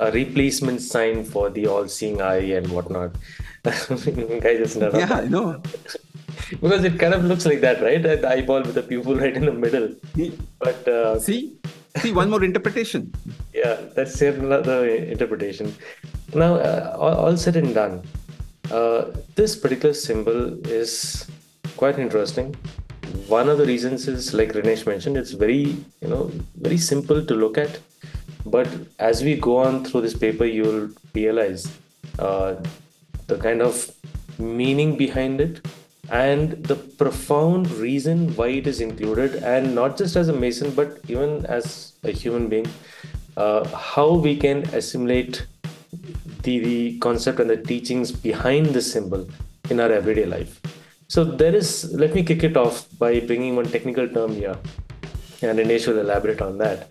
a 0.00 0.10
replacement 0.12 0.80
sign 0.80 1.24
for 1.24 1.50
the 1.50 1.66
all-seeing 1.66 2.20
eye 2.22 2.52
and 2.58 2.68
whatnot. 2.72 3.14
Guy 3.62 4.56
just 4.56 4.76
yeah, 4.76 5.20
I 5.24 5.28
know. 5.28 5.62
because 6.50 6.84
it 6.84 6.98
kind 6.98 7.14
of 7.14 7.24
looks 7.24 7.44
like 7.44 7.60
that, 7.60 7.82
right? 7.82 8.02
The 8.02 8.28
eyeball 8.28 8.62
with 8.62 8.74
the 8.74 8.82
pupil 8.82 9.16
right 9.16 9.36
in 9.36 9.44
the 9.44 9.52
middle. 9.52 9.94
But 10.58 10.88
uh, 10.88 11.20
see, 11.20 11.58
see 11.98 12.12
one 12.12 12.30
more 12.30 12.42
interpretation. 12.42 13.12
Yeah, 13.52 13.76
that's 13.94 14.20
another 14.22 14.88
interpretation. 14.88 15.74
Now, 16.34 16.54
uh, 16.54 16.96
all, 16.98 17.14
all, 17.14 17.36
said 17.36 17.56
and 17.56 17.74
done, 17.74 18.02
uh, 18.70 19.10
this 19.34 19.54
particular 19.56 19.94
symbol 19.94 20.66
is 20.66 21.28
quite 21.76 21.98
interesting. 21.98 22.56
one 23.26 23.48
of 23.48 23.58
the 23.58 23.66
reasons 23.66 24.06
is 24.08 24.32
like 24.32 24.52
Rinesh 24.52 24.86
mentioned, 24.86 25.16
it's 25.16 25.32
very 25.32 25.76
you 26.00 26.08
know 26.08 26.30
very 26.66 26.78
simple 26.78 27.24
to 27.24 27.34
look 27.34 27.58
at, 27.58 27.78
but 28.46 28.68
as 28.98 29.22
we 29.22 29.36
go 29.36 29.58
on 29.58 29.84
through 29.84 30.02
this 30.02 30.16
paper, 30.16 30.44
you'll 30.44 30.90
realize 31.14 31.70
uh, 32.18 32.56
the 33.26 33.36
kind 33.38 33.62
of 33.62 33.90
meaning 34.38 34.96
behind 34.96 35.40
it 35.40 35.66
and 36.10 36.64
the 36.64 36.74
profound 36.74 37.70
reason 37.72 38.34
why 38.34 38.48
it 38.48 38.66
is 38.66 38.80
included, 38.80 39.36
and 39.44 39.74
not 39.74 39.96
just 39.96 40.16
as 40.16 40.28
a 40.28 40.32
Mason, 40.32 40.72
but 40.72 40.98
even 41.06 41.46
as 41.46 41.92
a 42.02 42.10
human 42.10 42.48
being, 42.48 42.66
uh, 43.36 43.64
how 43.68 44.14
we 44.14 44.36
can 44.36 44.62
assimilate 44.74 45.46
the, 46.42 46.58
the 46.58 46.98
concept 46.98 47.38
and 47.38 47.48
the 47.48 47.56
teachings 47.56 48.10
behind 48.10 48.66
the 48.66 48.82
symbol 48.82 49.28
in 49.68 49.78
our 49.78 49.92
everyday 49.92 50.26
life. 50.26 50.60
So 51.06 51.22
there 51.22 51.54
is, 51.54 51.92
let 51.92 52.14
me 52.14 52.24
kick 52.24 52.42
it 52.42 52.56
off 52.56 52.86
by 52.98 53.20
bringing 53.20 53.54
one 53.54 53.66
technical 53.66 54.08
term 54.08 54.34
here, 54.34 54.56
and 55.42 55.58
Rinesh 55.58 55.86
will 55.86 55.98
elaborate 55.98 56.42
on 56.42 56.58
that. 56.58 56.90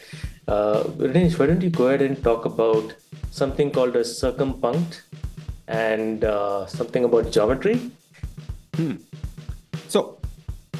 Uh, 0.49 0.81
why 0.83 1.45
don't 1.45 1.61
you 1.61 1.69
go 1.69 1.89
ahead 1.89 2.01
and 2.01 2.23
talk 2.23 2.45
about 2.45 2.95
something 3.29 3.69
called 3.69 3.95
a 3.95 4.01
circumpunct 4.01 5.01
and 5.67 6.23
uh, 6.23 6.65
something 6.65 7.03
about 7.03 7.31
geometry? 7.31 7.91
Hmm. 8.75 8.95
So, 9.87 10.17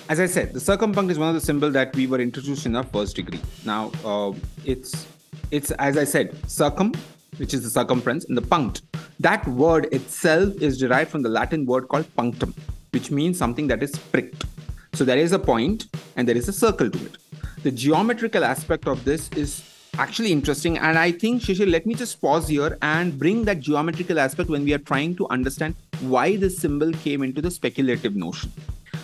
as 0.09 0.19
I 0.19 0.25
said, 0.25 0.53
the 0.53 0.59
circumpunct 0.59 1.11
is 1.11 1.19
one 1.19 1.29
of 1.29 1.35
the 1.35 1.41
symbols 1.41 1.73
that 1.73 1.95
we 1.95 2.07
were 2.07 2.19
introduced 2.19 2.65
in 2.65 2.75
our 2.75 2.83
first 2.83 3.15
degree. 3.15 3.41
Now, 3.63 3.91
uh, 4.03 4.33
it's 4.65 5.05
it's 5.51 5.69
as 5.71 5.97
I 5.97 6.03
said, 6.03 6.35
circum, 6.49 6.93
which 7.37 7.53
is 7.53 7.61
the 7.61 7.69
circumference, 7.69 8.25
and 8.25 8.35
the 8.35 8.41
punct. 8.41 8.81
That 9.19 9.47
word 9.47 9.85
itself 9.91 10.59
is 10.63 10.79
derived 10.79 11.11
from 11.11 11.21
the 11.21 11.29
Latin 11.29 11.67
word 11.67 11.89
called 11.89 12.07
punctum, 12.15 12.55
which 12.89 13.11
means 13.11 13.37
something 13.37 13.67
that 13.67 13.83
is 13.83 13.95
pricked. 14.11 14.45
So 14.93 15.05
there 15.05 15.19
is 15.19 15.31
a 15.31 15.39
point 15.39 15.85
and 16.15 16.27
there 16.27 16.35
is 16.35 16.49
a 16.49 16.53
circle 16.53 16.89
to 16.89 17.05
it. 17.05 17.17
The 17.61 17.71
geometrical 17.71 18.45
aspect 18.45 18.87
of 18.87 19.03
this 19.03 19.29
is 19.31 19.63
actually 19.97 20.31
interesting. 20.31 20.77
And 20.77 20.97
I 20.97 21.11
think, 21.11 21.41
Shishir, 21.41 21.69
let 21.69 21.85
me 21.85 21.93
just 21.93 22.21
pause 22.21 22.47
here 22.47 22.77
and 22.81 23.19
bring 23.19 23.43
that 23.45 23.59
geometrical 23.59 24.17
aspect 24.17 24.49
when 24.49 24.63
we 24.63 24.73
are 24.73 24.77
trying 24.77 25.15
to 25.17 25.27
understand 25.27 25.75
why 25.99 26.37
this 26.37 26.57
symbol 26.57 26.93
came 26.93 27.21
into 27.21 27.41
the 27.41 27.51
speculative 27.51 28.15
notion. 28.15 28.49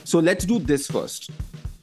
So 0.06 0.20
let's 0.20 0.46
do 0.46 0.60
this 0.60 0.88
first. 0.88 1.32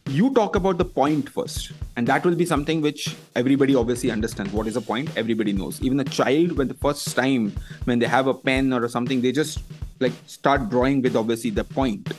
You 0.07 0.33
talk 0.33 0.57
about 0.57 0.79
the 0.79 0.85
point 0.87 1.29
first, 1.29 1.73
and 1.97 2.07
that 2.07 2.25
will 2.25 2.35
be 2.35 2.47
something 2.47 2.81
which 2.81 3.17
everybody 3.37 3.75
obviously 3.75 4.11
understands. 4.11 4.53
What 4.53 4.67
is 4.67 4.77
a 4.77 4.81
point? 4.81 5.11
Everybody 5.15 5.53
knows. 5.53 5.81
Even 5.83 6.01
a 6.01 6.05
child, 6.05 6.53
when 6.53 6.69
the 6.69 6.75
first 6.75 7.15
time 7.15 7.53
when 7.85 7.99
they 7.99 8.07
have 8.07 8.29
a 8.29 8.35
pen 8.35 8.73
or 8.73 8.89
something, 8.89 9.21
they 9.21 9.33
just 9.33 9.61
like 10.01 10.13
start 10.27 10.71
drawing 10.71 11.03
with 11.03 11.17
obviously 11.17 11.51
the 11.51 11.65
point. 11.65 12.13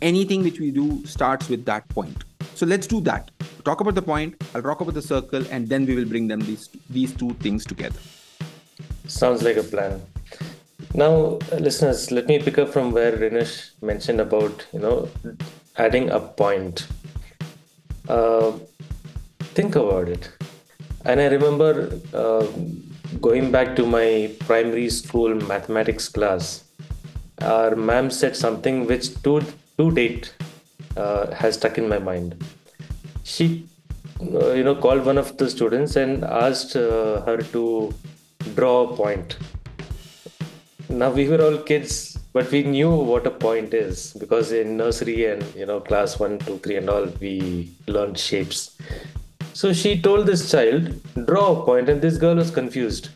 Anything 0.00 0.44
which 0.44 0.60
we 0.60 0.70
do 0.70 1.04
starts 1.06 1.48
with 1.48 1.64
that 1.64 1.88
point. 1.88 2.24
So 2.54 2.66
let's 2.66 2.86
do 2.86 3.00
that. 3.02 3.30
Talk 3.66 3.80
about 3.80 3.96
the 3.96 4.02
point. 4.02 4.40
I'll 4.54 4.62
talk 4.62 4.80
about 4.80 4.94
the 4.94 5.02
circle, 5.02 5.44
and 5.50 5.68
then 5.68 5.86
we 5.86 5.96
will 5.96 6.04
bring 6.10 6.28
them 6.28 6.42
these 6.48 6.68
these 6.88 7.12
two 7.12 7.30
things 7.44 7.64
together. 7.70 7.98
Sounds 9.14 9.42
like 9.42 9.56
a 9.56 9.64
plan. 9.64 10.02
Now, 10.94 11.40
listeners, 11.66 12.12
let 12.12 12.28
me 12.28 12.38
pick 12.38 12.58
up 12.58 12.68
from 12.68 12.92
where 12.92 13.16
Rinesh 13.22 13.54
mentioned 13.82 14.20
about 14.20 14.64
you 14.72 14.78
know 14.78 15.08
adding 15.84 16.10
a 16.10 16.20
point. 16.20 16.86
Uh, 18.08 18.52
think 19.58 19.74
about 19.74 20.10
it, 20.16 20.28
and 21.04 21.20
I 21.20 21.26
remember 21.26 21.72
uh, 22.14 22.46
going 23.20 23.50
back 23.56 23.74
to 23.80 23.86
my 23.96 24.30
primary 24.44 24.88
school 24.90 25.34
mathematics 25.54 26.08
class. 26.08 26.62
Our 27.42 27.74
ma'am 27.74 28.12
said 28.12 28.36
something 28.36 28.86
which 28.92 29.10
to 29.24 29.34
to 29.80 29.90
date 29.98 30.32
uh, 30.96 31.34
has 31.42 31.56
stuck 31.56 31.78
in 31.78 31.88
my 31.88 31.98
mind. 31.98 32.38
She, 33.32 33.46
uh, 34.20 34.52
you 34.58 34.64
know, 34.64 34.76
called 34.76 35.04
one 35.04 35.18
of 35.18 35.36
the 35.36 35.48
students 35.50 35.96
and 35.96 36.24
asked 36.24 36.76
uh, 36.76 37.22
her 37.26 37.38
to 37.54 37.92
draw 38.54 38.76
a 38.88 38.96
point. 38.96 39.36
Now 40.88 41.10
we 41.10 41.28
were 41.28 41.42
all 41.46 41.58
kids 41.58 42.16
but 42.36 42.50
we 42.50 42.62
knew 42.62 42.90
what 43.10 43.26
a 43.26 43.30
point 43.30 43.72
is 43.72 44.12
because 44.22 44.52
in 44.52 44.76
nursery 44.76 45.20
and 45.28 45.42
you 45.60 45.66
know 45.68 45.76
class 45.80 46.18
one 46.22 46.34
two 46.40 46.56
three 46.64 46.76
and 46.80 46.90
all 46.94 47.06
we 47.20 47.34
learned 47.86 48.18
shapes. 48.18 48.58
So 49.60 49.72
she 49.72 49.92
told 50.06 50.26
this 50.26 50.42
child 50.50 50.90
draw 51.28 51.46
a 51.52 51.64
point 51.64 51.88
and 51.88 52.02
this 52.02 52.18
girl 52.18 52.34
was 52.34 52.50
confused. 52.50 53.08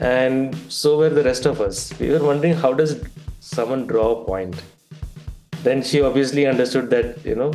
And 0.00 0.56
so 0.78 0.96
were 0.96 1.10
the 1.10 1.24
rest 1.24 1.44
of 1.44 1.60
us. 1.60 1.92
We 1.98 2.08
were 2.08 2.24
wondering 2.30 2.54
how 2.54 2.72
does 2.72 2.94
someone 3.40 3.86
draw 3.86 4.08
a 4.12 4.24
point? 4.24 4.62
Then 5.62 5.82
she 5.82 6.00
obviously 6.00 6.46
understood 6.46 6.88
that 6.88 7.22
you 7.26 7.34
know 7.34 7.52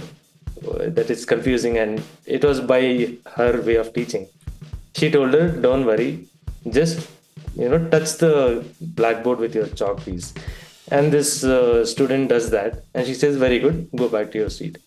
that 0.98 1.10
it's 1.10 1.26
confusing 1.26 1.78
and 1.78 2.02
it 2.26 2.44
was 2.44 2.60
by 2.60 3.16
her 3.36 3.62
way 3.62 3.76
of 3.76 3.94
teaching. 3.94 4.28
She 4.96 5.10
told 5.12 5.34
her 5.34 5.50
don't 5.50 5.86
worry 5.86 6.28
just 6.70 7.10
you 7.56 7.70
know 7.70 7.90
touch 7.90 8.18
the 8.18 8.66
blackboard 8.82 9.40
with 9.40 9.56
your 9.56 9.68
chalk 9.68 10.04
piece. 10.04 10.34
And 10.92 11.12
this 11.12 11.44
uh, 11.44 11.86
student 11.86 12.30
does 12.30 12.50
that 12.52 12.84
and 12.94 13.06
she 13.06 13.14
says 13.14 13.38
very 13.38 13.60
good 13.60 13.90
go 13.96 14.10
back 14.10 14.32
to 14.32 14.38
your 14.38 14.50
seat. 14.50 14.78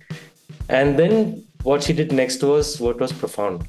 And 0.68 0.98
then 0.98 1.44
what 1.62 1.82
she 1.82 1.92
did 1.92 2.12
next 2.12 2.42
was 2.42 2.80
what 2.80 2.98
was 2.98 3.12
profound. 3.12 3.66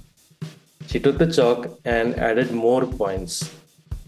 She 0.88 1.00
took 1.00 1.18
the 1.18 1.32
chalk 1.32 1.68
and 1.86 2.16
added 2.16 2.52
more 2.52 2.86
points. 2.86 3.54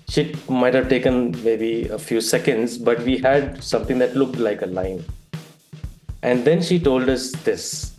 She 0.10 0.36
might 0.48 0.74
have 0.74 0.89
taken 0.89 1.32
maybe 1.44 1.88
a 1.88 2.00
few 2.00 2.22
seconds 2.22 2.77
but 2.77 3.00
we 3.01 3.18
had 3.18 3.63
something 3.63 4.00
that 4.00 4.15
looked 4.15 4.38
like 4.38 4.62
a 4.62 4.65
line 4.65 5.03
and 6.21 6.45
then 6.45 6.61
she 6.61 6.79
told 6.79 7.09
us 7.09 7.31
this 7.49 7.93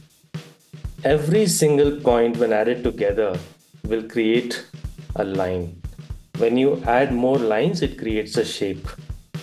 every 1.05 1.47
single 1.47 1.93
point 2.01 2.37
when 2.37 2.53
added 2.53 2.83
together 2.85 3.39
will 3.85 4.03
create 4.03 4.65
a 5.17 5.25
line 5.25 5.81
when 6.41 6.57
you 6.57 6.83
add 6.87 7.13
more 7.13 7.39
lines, 7.39 7.83
it 7.83 7.99
creates 7.99 8.39
a 8.39 8.45
shape. 8.47 8.89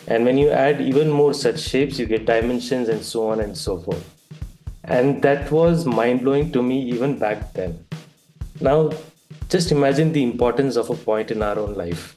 And 0.07 0.25
when 0.25 0.37
you 0.39 0.49
add 0.49 0.81
even 0.81 1.11
more 1.11 1.33
such 1.33 1.59
shapes, 1.59 1.99
you 1.99 2.07
get 2.07 2.25
dimensions 2.25 2.89
and 2.89 3.03
so 3.03 3.29
on 3.29 3.39
and 3.39 3.55
so 3.55 3.77
forth. 3.77 4.03
And 4.83 5.21
that 5.21 5.51
was 5.51 5.85
mind 5.85 6.21
blowing 6.21 6.51
to 6.53 6.63
me 6.63 6.81
even 6.89 7.19
back 7.19 7.53
then. 7.53 7.85
Now, 8.59 8.91
just 9.47 9.71
imagine 9.71 10.11
the 10.11 10.23
importance 10.23 10.75
of 10.75 10.89
a 10.89 10.95
point 10.95 11.29
in 11.29 11.43
our 11.43 11.59
own 11.59 11.75
life. 11.75 12.15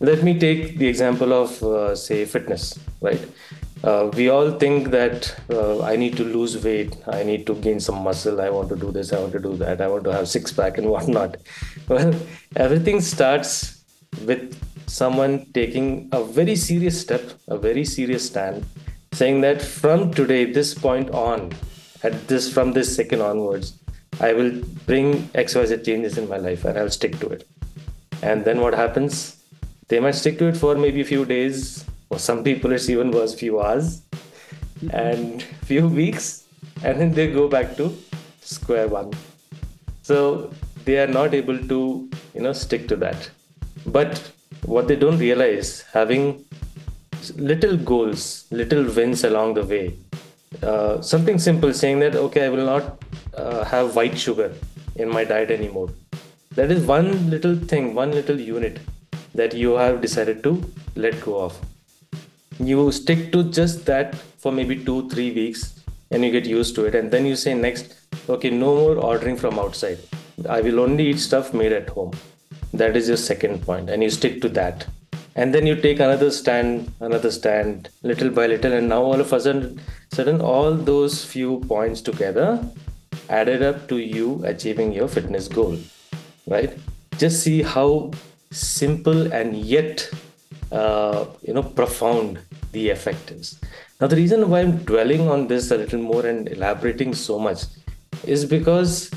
Let 0.00 0.24
me 0.24 0.36
take 0.36 0.78
the 0.78 0.88
example 0.88 1.32
of, 1.32 1.62
uh, 1.62 1.94
say, 1.94 2.24
fitness, 2.24 2.78
right? 3.00 3.20
Uh, 3.84 4.10
we 4.14 4.28
all 4.28 4.50
think 4.50 4.90
that 4.90 5.34
uh, 5.50 5.82
I 5.82 5.94
need 5.94 6.16
to 6.16 6.24
lose 6.24 6.62
weight, 6.64 6.96
I 7.06 7.22
need 7.22 7.46
to 7.46 7.54
gain 7.54 7.78
some 7.78 8.02
muscle, 8.02 8.40
I 8.40 8.50
want 8.50 8.68
to 8.70 8.76
do 8.76 8.90
this, 8.90 9.12
I 9.12 9.20
want 9.20 9.32
to 9.32 9.38
do 9.38 9.56
that, 9.58 9.80
I 9.80 9.86
want 9.86 10.04
to 10.04 10.12
have 10.12 10.28
six 10.28 10.52
pack 10.52 10.78
and 10.78 10.88
whatnot. 10.94 11.36
Well, 11.86 12.12
everything 12.56 13.00
starts 13.00 13.84
with 14.24 14.58
someone 14.88 15.46
taking 15.52 16.08
a 16.12 16.24
very 16.24 16.56
serious 16.56 17.00
step, 17.00 17.22
a 17.46 17.56
very 17.56 17.84
serious 17.84 18.26
stand, 18.26 18.66
saying 19.12 19.42
that 19.42 19.62
from 19.62 20.12
today, 20.12 20.44
this 20.50 20.74
point 20.74 21.10
on, 21.10 21.52
at 22.02 22.26
this 22.26 22.52
from 22.52 22.72
this 22.72 22.94
second 22.94 23.22
onwards, 23.22 23.78
I 24.20 24.32
will 24.32 24.60
bring 24.86 25.28
XYZ 25.34 25.84
changes 25.84 26.18
in 26.18 26.28
my 26.28 26.38
life 26.38 26.64
and 26.64 26.76
I'll 26.76 26.90
stick 26.90 27.18
to 27.20 27.28
it. 27.28 27.46
And 28.22 28.44
then 28.44 28.60
what 28.60 28.74
happens? 28.74 29.36
They 29.86 30.00
might 30.00 30.16
stick 30.16 30.38
to 30.38 30.46
it 30.46 30.56
for 30.56 30.74
maybe 30.74 31.00
a 31.00 31.04
few 31.04 31.24
days, 31.24 31.84
or 32.18 32.20
some 32.20 32.42
people 32.42 32.72
it's 32.72 32.88
even 32.88 33.10
worse, 33.10 33.34
few 33.34 33.60
hours, 33.60 34.02
and 34.90 35.42
few 35.72 35.88
weeks, 35.88 36.44
and 36.82 37.00
then 37.00 37.12
they 37.12 37.32
go 37.32 37.48
back 37.48 37.76
to 37.76 37.96
square 38.40 38.88
one. 38.88 39.12
So 40.02 40.52
they 40.84 40.98
are 40.98 41.06
not 41.06 41.34
able 41.34 41.58
to, 41.58 42.10
you 42.34 42.40
know, 42.40 42.52
stick 42.52 42.88
to 42.88 42.96
that 42.96 43.30
but 43.86 44.32
what 44.64 44.88
they 44.88 44.96
don't 44.96 45.18
realize, 45.18 45.82
having 45.92 46.44
little 47.36 47.76
goals, 47.76 48.46
little 48.50 48.84
wins 48.84 49.24
along 49.24 49.54
the 49.54 49.64
way, 49.64 49.96
uh, 50.62 51.00
something 51.00 51.38
simple 51.38 51.72
saying 51.72 51.98
that, 52.00 52.16
okay, 52.16 52.46
I 52.46 52.48
will 52.48 52.66
not 52.66 53.02
uh, 53.34 53.64
have 53.64 53.96
white 53.96 54.18
sugar 54.18 54.52
in 54.96 55.08
my 55.08 55.24
diet 55.24 55.50
anymore. 55.50 55.90
That 56.52 56.70
is 56.70 56.84
one 56.84 57.30
little 57.30 57.56
thing, 57.56 57.94
one 57.94 58.10
little 58.12 58.40
unit 58.40 58.80
that 59.34 59.54
you 59.54 59.72
have 59.72 60.00
decided 60.00 60.42
to 60.42 60.62
let 60.96 61.20
go 61.20 61.40
of. 61.40 61.58
You 62.58 62.90
stick 62.92 63.32
to 63.32 63.44
just 63.44 63.86
that 63.86 64.14
for 64.14 64.52
maybe 64.52 64.84
two, 64.84 65.08
three 65.08 65.32
weeks 65.32 65.80
and 66.10 66.24
you 66.24 66.30
get 66.30 66.46
used 66.46 66.74
to 66.76 66.84
it. 66.86 66.94
And 66.94 67.10
then 67.10 67.26
you 67.26 67.36
say, 67.36 67.54
next, 67.54 67.94
okay, 68.28 68.50
no 68.50 68.74
more 68.74 68.96
ordering 68.96 69.36
from 69.36 69.58
outside. 69.58 69.98
I 70.48 70.60
will 70.60 70.80
only 70.80 71.08
eat 71.08 71.18
stuff 71.18 71.52
made 71.54 71.72
at 71.72 71.88
home 71.88 72.12
that 72.72 72.96
is 72.96 73.08
your 73.08 73.16
second 73.16 73.62
point 73.62 73.88
and 73.88 74.02
you 74.02 74.10
stick 74.10 74.40
to 74.42 74.48
that 74.48 74.86
and 75.34 75.54
then 75.54 75.66
you 75.66 75.74
take 75.74 76.00
another 76.00 76.30
stand 76.30 76.92
another 77.00 77.30
stand 77.30 77.88
little 78.02 78.30
by 78.30 78.46
little 78.46 78.72
and 78.72 78.88
now 78.88 79.02
all 79.02 79.20
of 79.20 79.32
a 79.32 79.40
sudden 79.40 79.80
sudden 80.12 80.40
all 80.40 80.74
those 80.74 81.24
few 81.24 81.60
points 81.60 82.00
together 82.02 82.62
added 83.30 83.62
up 83.62 83.88
to 83.88 83.98
you 83.98 84.42
achieving 84.44 84.92
your 84.92 85.08
fitness 85.08 85.48
goal 85.48 85.78
right 86.46 86.76
just 87.16 87.42
see 87.42 87.62
how 87.62 88.10
simple 88.50 89.32
and 89.32 89.56
yet 89.56 90.10
uh, 90.72 91.24
you 91.42 91.54
know 91.54 91.62
profound 91.62 92.38
the 92.72 92.90
effect 92.90 93.30
is. 93.30 93.58
Now, 94.00 94.06
the 94.06 94.16
reason 94.16 94.48
why 94.48 94.60
I'm 94.60 94.78
dwelling 94.78 95.28
on 95.28 95.48
this 95.48 95.70
a 95.70 95.76
little 95.76 96.00
more 96.00 96.26
and 96.26 96.48
elaborating 96.48 97.14
so 97.14 97.38
much 97.38 97.64
is 98.24 98.44
because 98.44 99.10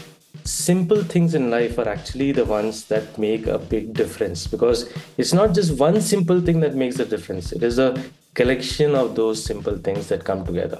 simple 0.43 1.03
things 1.03 1.35
in 1.35 1.51
life 1.51 1.77
are 1.77 1.87
actually 1.87 2.31
the 2.31 2.45
ones 2.45 2.85
that 2.85 3.17
make 3.17 3.47
a 3.47 3.59
big 3.59 3.93
difference. 3.93 4.47
Because 4.47 4.91
it's 5.17 5.33
not 5.33 5.53
just 5.53 5.77
one 5.77 6.01
simple 6.01 6.41
thing 6.41 6.59
that 6.61 6.75
makes 6.75 6.99
a 6.99 7.05
difference. 7.05 7.51
It 7.51 7.63
is 7.63 7.79
a 7.79 8.01
collection 8.33 8.95
of 8.95 9.15
those 9.15 9.43
simple 9.43 9.77
things 9.77 10.07
that 10.07 10.23
come 10.23 10.45
together. 10.45 10.79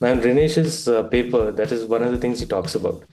Now 0.00 0.08
in 0.08 0.20
Rinesh's 0.20 0.88
uh, 0.88 1.02
paper 1.04 1.50
that 1.52 1.72
is 1.72 1.84
one 1.84 2.02
of 2.02 2.12
the 2.12 2.18
things 2.18 2.40
he 2.40 2.46
talks 2.46 2.74
about. 2.74 3.04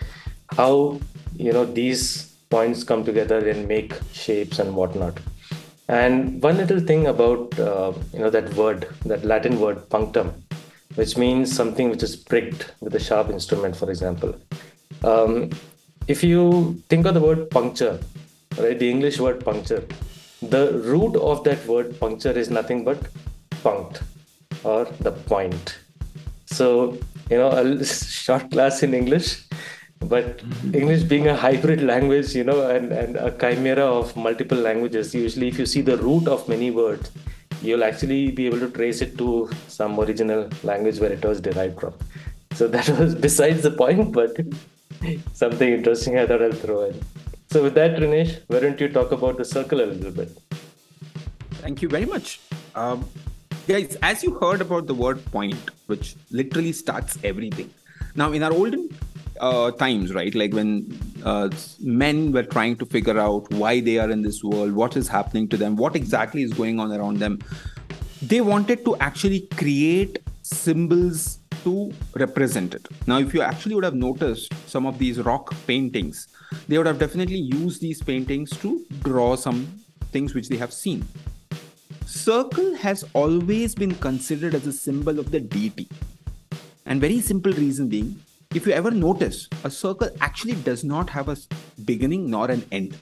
How 0.52 1.00
you 1.36 1.52
know 1.52 1.66
these 1.66 2.36
points 2.50 2.84
come 2.84 3.04
together 3.04 3.50
and 3.50 3.68
make 3.68 3.94
shapes 4.14 4.60
and 4.60 4.76
whatnot 4.76 5.20
and 5.88 6.42
one 6.42 6.58
little 6.58 6.80
thing 6.80 7.08
about 7.08 7.58
uh, 7.60 7.94
you 8.14 8.20
know 8.20 8.30
that 8.30 8.54
word 8.56 8.88
that 9.06 9.24
latin 9.24 9.60
word 9.60 9.90
punctum 9.90 10.34
which 10.96 11.16
means 11.18 11.56
something 11.56 11.90
which 11.90 12.04
is 12.04 12.16
pricked 12.16 12.72
with 12.82 12.96
a 12.96 13.00
sharp 13.00 13.30
instrument 13.30 13.76
for 13.76 13.90
example 13.90 14.36
um, 15.04 15.50
if 16.08 16.24
you 16.24 16.82
think 16.90 17.06
of 17.06 17.14
the 17.14 17.20
word 17.20 17.50
puncture, 17.50 18.00
right, 18.58 18.80
the 18.80 18.90
English 18.90 19.20
word 19.20 19.44
puncture, 19.44 19.84
the 20.42 20.72
root 20.86 21.16
of 21.18 21.44
that 21.44 21.66
word 21.68 22.00
puncture 22.00 22.32
is 22.32 22.50
nothing 22.50 22.84
but 22.84 23.08
punct 23.64 24.02
or 24.64 24.86
the 25.02 25.12
point. 25.12 25.80
So, 26.46 26.98
you 27.30 27.38
know, 27.38 27.50
a 27.50 27.86
short 27.86 28.50
class 28.52 28.84
in 28.84 28.94
English, 28.94 29.44
but. 30.08 30.42
English 30.74 31.04
being 31.04 31.28
a 31.28 31.36
hybrid 31.36 31.82
language, 31.82 32.36
you 32.36 32.44
know, 32.44 32.70
and, 32.70 32.92
and 32.92 33.16
a 33.16 33.32
chimera 33.32 33.86
of 33.86 34.16
multiple 34.16 34.58
languages, 34.58 35.14
usually 35.14 35.48
if 35.48 35.60
you 35.60 35.66
see 35.66 35.82
the 35.82 35.98
root 35.98 36.28
of 36.28 36.48
many 36.48 36.72
words, 36.72 37.12
you'll 37.62 37.84
actually 37.84 38.32
be 38.32 38.46
able 38.46 38.60
to 38.60 38.70
trace 38.70 39.02
it 39.02 39.18
to 39.18 39.50
some 39.68 40.00
original 40.00 40.50
language 40.64 41.00
where 41.00 41.12
it 41.12 41.24
was 41.24 41.42
derived 41.42 41.80
from. 41.80 41.94
So 42.54 42.68
that 42.76 42.90
was 42.90 43.16
besides 43.16 43.62
the 43.62 43.72
point, 43.72 44.12
but 44.14 44.36
something 45.34 45.74
interesting 45.74 46.18
I 46.18 46.26
thought 46.26 46.42
I'll 46.42 46.52
throw 46.52 46.86
in. 46.86 47.02
So, 47.50 47.64
with 47.64 47.76
that, 47.76 47.98
Rinesh, 47.98 48.42
why 48.48 48.60
don't 48.60 48.80
you 48.82 48.90
talk 48.90 49.14
about 49.14 49.38
the 49.38 49.46
circle 49.46 49.80
a 49.82 49.86
little 49.86 50.12
bit? 50.12 50.30
Thank 51.62 51.82
you 51.82 51.88
very 51.88 52.06
much. 52.06 52.42
Um, 52.76 53.08
guys, 53.68 53.96
as 54.02 54.22
you 54.22 54.34
heard 54.34 54.60
about 54.60 54.86
the 54.88 54.94
word 54.94 55.24
point, 55.28 55.72
which 55.86 56.16
literally 56.30 56.74
starts 56.74 57.18
everything. 57.24 57.70
Now, 58.16 58.34
in 58.34 58.44
our 58.44 58.52
olden 58.52 58.90
uh, 59.40 59.72
times, 59.72 60.14
right, 60.14 60.34
like 60.34 60.54
when 60.54 61.00
uh, 61.24 61.50
men 61.80 62.32
were 62.32 62.44
trying 62.44 62.76
to 62.78 62.86
figure 62.86 63.20
out 63.20 63.50
why 63.54 63.80
they 63.80 63.98
are 63.98 64.10
in 64.10 64.22
this 64.22 64.44
world, 64.44 64.74
what 64.74 64.96
is 64.96 65.08
happening 65.08 65.48
to 65.50 65.58
them, 65.58 65.76
what 65.76 65.96
exactly 65.96 66.44
is 66.44 66.54
going 66.54 66.80
on 66.80 66.92
around 66.92 67.18
them, 67.18 67.40
they 68.22 68.42
wanted 68.42 68.84
to 68.86 68.96
actually 68.98 69.42
create 69.56 70.20
symbols 70.42 71.40
to 71.64 71.92
represent 72.16 72.74
it. 72.74 72.88
Now, 73.08 73.20
if 73.20 73.34
you 73.34 73.42
actually 73.42 73.76
would 73.76 73.84
have 73.84 73.96
noticed 73.96 74.54
some 74.68 74.86
of 74.86 74.98
these 74.98 75.20
rock 75.20 75.54
paintings, 75.66 76.28
they 76.68 76.78
would 76.78 76.88
have 76.88 77.00
definitely 77.00 77.40
used 77.40 77.82
these 77.82 78.02
paintings 78.02 78.52
to 78.62 78.86
draw 79.04 79.36
some 79.36 79.68
things 80.12 80.34
which 80.34 80.50
they 80.50 80.58
have 80.58 80.72
seen. 80.72 81.06
Circle 82.06 82.76
has 82.76 83.04
always 83.14 83.76
been 83.76 83.94
considered 83.96 84.56
as 84.56 84.66
a 84.66 84.72
symbol 84.72 85.20
of 85.20 85.32
the 85.32 85.40
deity. 85.40 85.90
And 86.86 87.02
very 87.02 87.20
simple 87.20 87.52
reason 87.52 87.90
being, 87.90 88.22
if 88.54 88.66
you 88.66 88.74
ever 88.74 88.92
notice, 88.92 89.48
a 89.64 89.70
circle 89.70 90.10
actually 90.22 90.56
does 90.56 90.84
not 90.84 91.10
have 91.10 91.30
a 91.30 91.38
beginning 91.86 92.30
nor 92.30 92.50
an 92.50 92.64
end. 92.72 92.98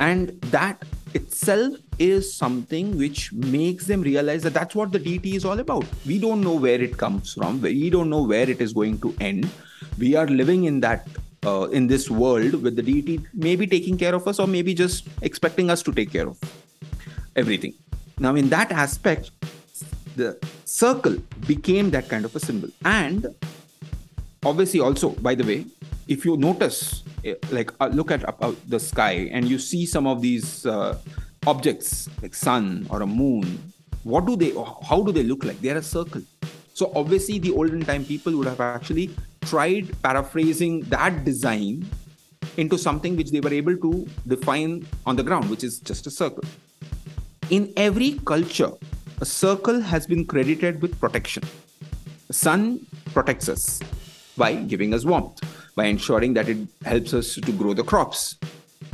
And 0.00 0.40
that 0.42 0.84
itself 1.14 1.74
is 1.98 2.32
something 2.32 2.96
which 2.96 3.32
makes 3.32 3.86
them 3.86 4.02
realize 4.02 4.42
that 4.44 4.54
that's 4.54 4.74
what 4.74 4.92
the 4.92 4.98
deity 4.98 5.34
is 5.34 5.44
all 5.44 5.58
about. 5.58 5.84
We 6.06 6.18
don't 6.18 6.40
know 6.40 6.54
where 6.54 6.80
it 6.80 6.96
comes 6.96 7.34
from. 7.34 7.60
We 7.60 7.90
don't 7.90 8.08
know 8.08 8.22
where 8.22 8.48
it 8.48 8.60
is 8.60 8.72
going 8.72 9.00
to 9.00 9.14
end. 9.20 9.50
We 9.98 10.14
are 10.14 10.26
living 10.26 10.64
in 10.64 10.80
that 10.80 11.08
uh, 11.46 11.68
in 11.70 11.86
this 11.86 12.10
world 12.10 12.54
with 12.62 12.74
the 12.74 12.82
deity 12.82 13.20
maybe 13.32 13.66
taking 13.66 13.96
care 13.96 14.14
of 14.14 14.26
us 14.26 14.40
or 14.40 14.46
maybe 14.48 14.74
just 14.74 15.06
expecting 15.22 15.70
us 15.70 15.82
to 15.84 15.92
take 15.92 16.12
care 16.12 16.28
of 16.28 16.38
everything. 17.36 17.74
Now, 18.18 18.34
in 18.34 18.48
that 18.48 18.72
aspect, 18.72 19.30
the 20.16 20.36
circle 20.64 21.16
became 21.46 21.90
that 21.90 22.08
kind 22.08 22.24
of 22.24 22.34
a 22.34 22.40
symbol. 22.40 22.68
And 22.84 23.34
obviously, 24.44 24.80
also, 24.80 25.10
by 25.10 25.34
the 25.34 25.44
way, 25.44 25.66
if 26.06 26.24
you 26.24 26.36
notice, 26.36 27.02
eh, 27.24 27.34
like 27.50 27.72
uh, 27.80 27.88
look 27.88 28.10
at 28.10 28.24
uh, 28.24 28.52
the 28.66 28.80
sky 28.80 29.28
and 29.32 29.46
you 29.46 29.58
see 29.58 29.86
some 29.86 30.06
of 30.06 30.22
these 30.22 30.66
uh, 30.66 30.98
objects 31.46 32.08
like 32.22 32.34
sun 32.34 32.86
or 32.90 33.02
a 33.02 33.06
moon, 33.06 33.72
what 34.04 34.26
do 34.26 34.36
they? 34.36 34.52
How 34.88 35.02
do 35.02 35.12
they 35.12 35.22
look 35.22 35.44
like? 35.44 35.60
They 35.60 35.70
are 35.70 35.78
a 35.78 35.82
circle. 35.82 36.22
So 36.74 36.92
obviously, 36.94 37.38
the 37.38 37.52
olden 37.52 37.84
time 37.84 38.04
people 38.04 38.36
would 38.36 38.46
have 38.46 38.60
actually 38.60 39.10
tried 39.42 39.90
paraphrasing 40.02 40.80
that 40.82 41.24
design 41.24 41.86
into 42.56 42.78
something 42.78 43.16
which 43.16 43.30
they 43.30 43.40
were 43.40 43.52
able 43.52 43.76
to 43.76 44.06
define 44.26 44.86
on 45.06 45.16
the 45.16 45.22
ground, 45.22 45.50
which 45.50 45.64
is 45.64 45.80
just 45.80 46.06
a 46.06 46.10
circle. 46.10 46.44
In 47.50 47.72
every 47.76 48.20
culture, 48.24 48.72
a 49.20 49.24
circle 49.24 49.80
has 49.80 50.06
been 50.06 50.24
credited 50.24 50.80
with 50.80 50.98
protection. 51.00 51.42
The 52.28 52.34
sun 52.34 52.86
protects 53.12 53.48
us 53.48 53.80
by 54.38 54.54
giving 54.54 54.94
us 54.94 55.04
warmth 55.04 55.40
by 55.78 55.84
ensuring 55.94 56.34
that 56.34 56.48
it 56.52 56.60
helps 56.92 57.14
us 57.14 57.34
to 57.46 57.52
grow 57.60 57.72
the 57.72 57.86
crops. 57.90 58.20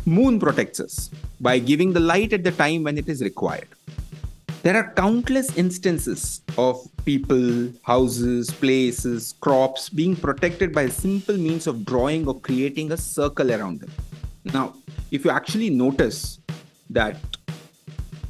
Moon 0.04 0.38
protects 0.38 0.80
us 0.86 1.10
by 1.40 1.58
giving 1.58 1.92
the 1.94 2.04
light 2.12 2.32
at 2.38 2.44
the 2.44 2.54
time 2.64 2.82
when 2.86 2.98
it 3.02 3.08
is 3.08 3.22
required. 3.22 3.68
There 4.64 4.76
are 4.80 4.92
countless 4.92 5.48
instances 5.62 6.42
of 6.56 6.76
people, 7.04 7.70
houses, 7.82 8.50
places, 8.50 9.34
crops 9.40 9.88
being 9.88 10.14
protected 10.16 10.74
by 10.78 10.82
a 10.82 10.90
simple 10.90 11.38
means 11.46 11.66
of 11.66 11.84
drawing 11.84 12.28
or 12.28 12.36
creating 12.48 12.92
a 12.92 12.98
circle 12.98 13.50
around 13.56 13.80
them. 13.80 13.92
Now, 14.52 14.74
if 15.10 15.24
you 15.24 15.30
actually 15.30 15.70
notice 15.70 16.38
that 16.90 17.16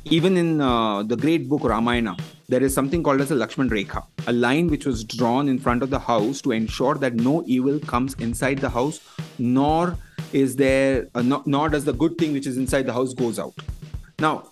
even 0.04 0.36
in 0.36 0.60
uh, 0.60 1.02
the 1.02 1.16
great 1.16 1.48
book 1.48 1.64
Ramayana, 1.64 2.16
there 2.54 2.62
is 2.62 2.72
something 2.72 3.02
called 3.02 3.20
as 3.20 3.32
a 3.32 3.34
Lakshman 3.34 3.68
Rekha, 3.68 4.06
a 4.28 4.32
line 4.32 4.68
which 4.68 4.86
was 4.86 5.02
drawn 5.02 5.48
in 5.48 5.58
front 5.58 5.82
of 5.82 5.90
the 5.90 5.98
house 5.98 6.40
to 6.42 6.52
ensure 6.52 6.94
that 6.94 7.14
no 7.14 7.42
evil 7.46 7.80
comes 7.80 8.14
inside 8.26 8.58
the 8.58 8.68
house, 8.68 9.00
nor 9.38 9.98
is 10.32 10.54
there, 10.54 11.08
uh, 11.16 11.22
no, 11.22 11.42
nor 11.46 11.68
does 11.68 11.84
the 11.84 11.92
good 11.92 12.16
thing 12.16 12.32
which 12.32 12.46
is 12.46 12.56
inside 12.56 12.86
the 12.86 12.92
house 12.92 13.12
goes 13.12 13.40
out. 13.40 13.54
Now, 14.20 14.50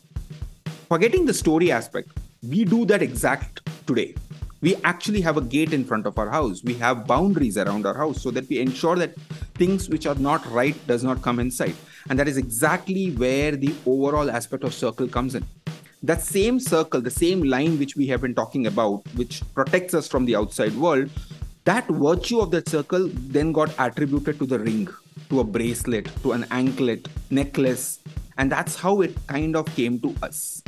forgetting 0.89 1.27
the 1.27 1.33
story 1.33 1.71
aspect, 1.71 2.09
we 2.43 2.65
do 2.65 2.85
that 2.87 3.03
exact 3.03 3.71
today. 3.87 4.17
We 4.63 4.75
actually 4.83 5.21
have 5.21 5.37
a 5.37 5.41
gate 5.41 5.73
in 5.73 5.85
front 5.85 6.05
of 6.05 6.19
our 6.19 6.29
house. 6.29 6.61
We 6.65 6.75
have 6.75 7.07
boundaries 7.07 7.57
around 7.57 7.87
our 7.87 7.97
house 7.97 8.21
so 8.21 8.33
that 8.33 8.49
we 8.49 8.59
ensure 8.59 8.97
that 8.97 9.15
things 9.55 9.89
which 9.89 10.07
are 10.07 10.17
not 10.17 10.45
right 10.51 10.77
does 10.89 11.05
not 11.05 11.23
come 11.23 11.39
inside. 11.39 11.77
And 12.11 12.19
that 12.19 12.27
is 12.27 12.37
exactly 12.37 13.13
where 13.13 13.53
the 13.53 13.73
overall 13.87 14.29
aspect 14.29 14.65
of 14.65 14.75
circle 14.75 15.07
comes 15.07 15.37
in 15.37 15.47
that 16.03 16.23
same 16.23 16.59
circle, 16.59 17.01
the 17.01 17.11
same 17.11 17.43
line 17.43 17.79
which 17.79 17.97
we 17.97 18.07
have 18.09 18.23
been 18.23 18.35
talking 18.35 18.67
about, 18.67 19.03
which 19.15 19.43
protects 19.55 19.95
us 19.95 20.09
from 20.09 20.25
the 20.25 20.35
outside 20.35 20.75
world, 20.75 21.11
that 21.65 21.87
virtue 21.87 22.41
of 22.41 22.51
that 22.51 22.69
circle 22.69 23.09
then 23.13 23.53
got 23.53 23.73
attributed 23.79 24.39
to 24.41 24.47
the 24.47 24.59
ring, 24.59 24.89
to 25.31 25.41
a 25.41 25.45
bracelet, 25.45 26.11
to 26.23 26.33
an 26.33 26.45
anklet, 26.51 27.09
necklace, 27.31 28.01
and 28.37 28.51
that's 28.51 28.75
how 28.75 29.01
it 29.01 29.15
kind 29.29 29.55
of 29.55 29.67
came 29.77 30.01
to 30.01 30.15
us. 30.23 30.63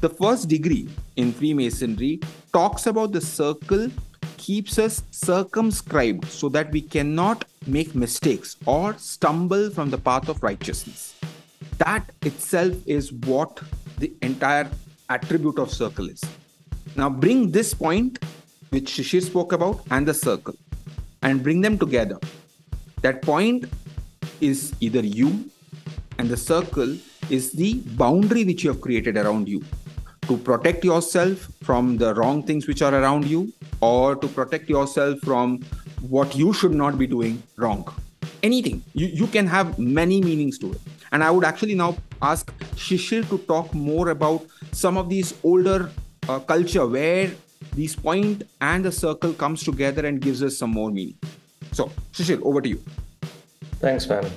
The 0.00 0.08
first 0.08 0.48
degree 0.48 0.88
in 1.16 1.32
Freemasonry 1.32 2.20
talks 2.52 2.86
about 2.86 3.12
the 3.12 3.20
circle 3.20 3.88
keeps 4.38 4.78
us 4.78 5.02
circumscribed 5.10 6.24
so 6.24 6.48
that 6.48 6.72
we 6.72 6.80
cannot 6.80 7.44
make 7.66 7.94
mistakes 7.94 8.56
or 8.66 8.96
stumble 8.98 9.70
from 9.70 9.90
the 9.90 9.98
path 9.98 10.28
of 10.28 10.42
righteousness. 10.42 11.14
That 11.78 12.10
itself 12.22 12.74
is 12.86 13.12
what 13.12 13.60
the 13.98 14.12
entire 14.22 14.70
attribute 15.08 15.58
of 15.58 15.72
circle 15.72 16.08
is. 16.08 16.22
Now 16.96 17.08
bring 17.08 17.50
this 17.50 17.74
point 17.74 18.18
which 18.70 18.92
Shishir 18.92 19.22
spoke 19.22 19.52
about 19.52 19.80
and 19.90 20.06
the 20.06 20.14
circle 20.14 20.54
and 21.22 21.42
bring 21.42 21.60
them 21.60 21.78
together. 21.78 22.18
That 23.02 23.22
point 23.22 23.66
is 24.40 24.74
either 24.80 25.00
you 25.00 25.50
and 26.18 26.28
the 26.28 26.36
circle 26.36 26.96
is 27.30 27.52
the 27.52 27.74
boundary 27.96 28.44
which 28.44 28.64
you 28.64 28.70
have 28.70 28.80
created 28.80 29.16
around 29.16 29.48
you 29.48 29.64
to 30.22 30.36
protect 30.36 30.84
yourself 30.84 31.50
from 31.62 31.96
the 31.96 32.14
wrong 32.14 32.42
things 32.42 32.66
which 32.66 32.82
are 32.82 32.94
around 32.94 33.26
you 33.26 33.52
or 33.80 34.16
to 34.16 34.28
protect 34.28 34.68
yourself 34.68 35.18
from 35.20 35.60
what 36.00 36.36
you 36.36 36.52
should 36.52 36.74
not 36.74 36.98
be 36.98 37.06
doing 37.06 37.42
wrong. 37.56 37.86
Anything. 38.42 38.82
You, 38.92 39.06
you 39.06 39.26
can 39.26 39.46
have 39.46 39.78
many 39.78 40.20
meanings 40.20 40.58
to 40.58 40.72
it. 40.72 40.80
And 41.12 41.24
I 41.24 41.30
would 41.30 41.44
actually 41.44 41.74
now 41.74 41.96
ask 42.22 42.52
Shishir 42.76 43.28
to 43.28 43.38
talk 43.38 43.74
more 43.74 44.10
about 44.10 44.46
some 44.72 44.96
of 44.96 45.08
these 45.08 45.34
older 45.42 45.90
uh, 46.28 46.38
culture 46.40 46.86
where 46.86 47.30
these 47.74 47.96
point 47.96 48.42
and 48.60 48.84
the 48.84 48.92
circle 48.92 49.32
comes 49.32 49.62
together 49.62 50.06
and 50.06 50.20
gives 50.20 50.42
us 50.42 50.58
some 50.58 50.70
more 50.70 50.90
meaning. 50.90 51.16
So, 51.72 51.90
Shishir, 52.12 52.40
over 52.42 52.60
to 52.60 52.68
you. 52.68 52.82
Thanks, 53.80 54.08
man. 54.08 54.30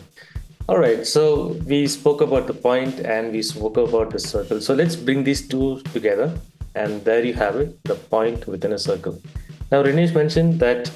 All 0.70 0.78
right, 0.78 1.06
so 1.06 1.58
we 1.66 1.88
spoke 1.88 2.22
about 2.22 2.48
the 2.48 2.54
point 2.54 3.00
and 3.00 3.32
we 3.32 3.42
spoke 3.42 3.78
about 3.78 4.12
the 4.12 4.20
circle. 4.20 4.62
So 4.62 4.74
let's 4.74 4.96
bring 4.96 5.24
these 5.24 5.48
two 5.48 5.82
together 5.94 6.34
And 6.76 7.04
there 7.04 7.24
you 7.24 7.34
have 7.34 7.56
it, 7.58 7.84
the 7.84 7.96
point 7.96 8.48
within 8.48 8.74
a 8.74 8.80
circle. 8.80 9.20
Now, 9.72 9.84
Rinesh 9.84 10.16
mentioned 10.16 10.60
that 10.60 10.90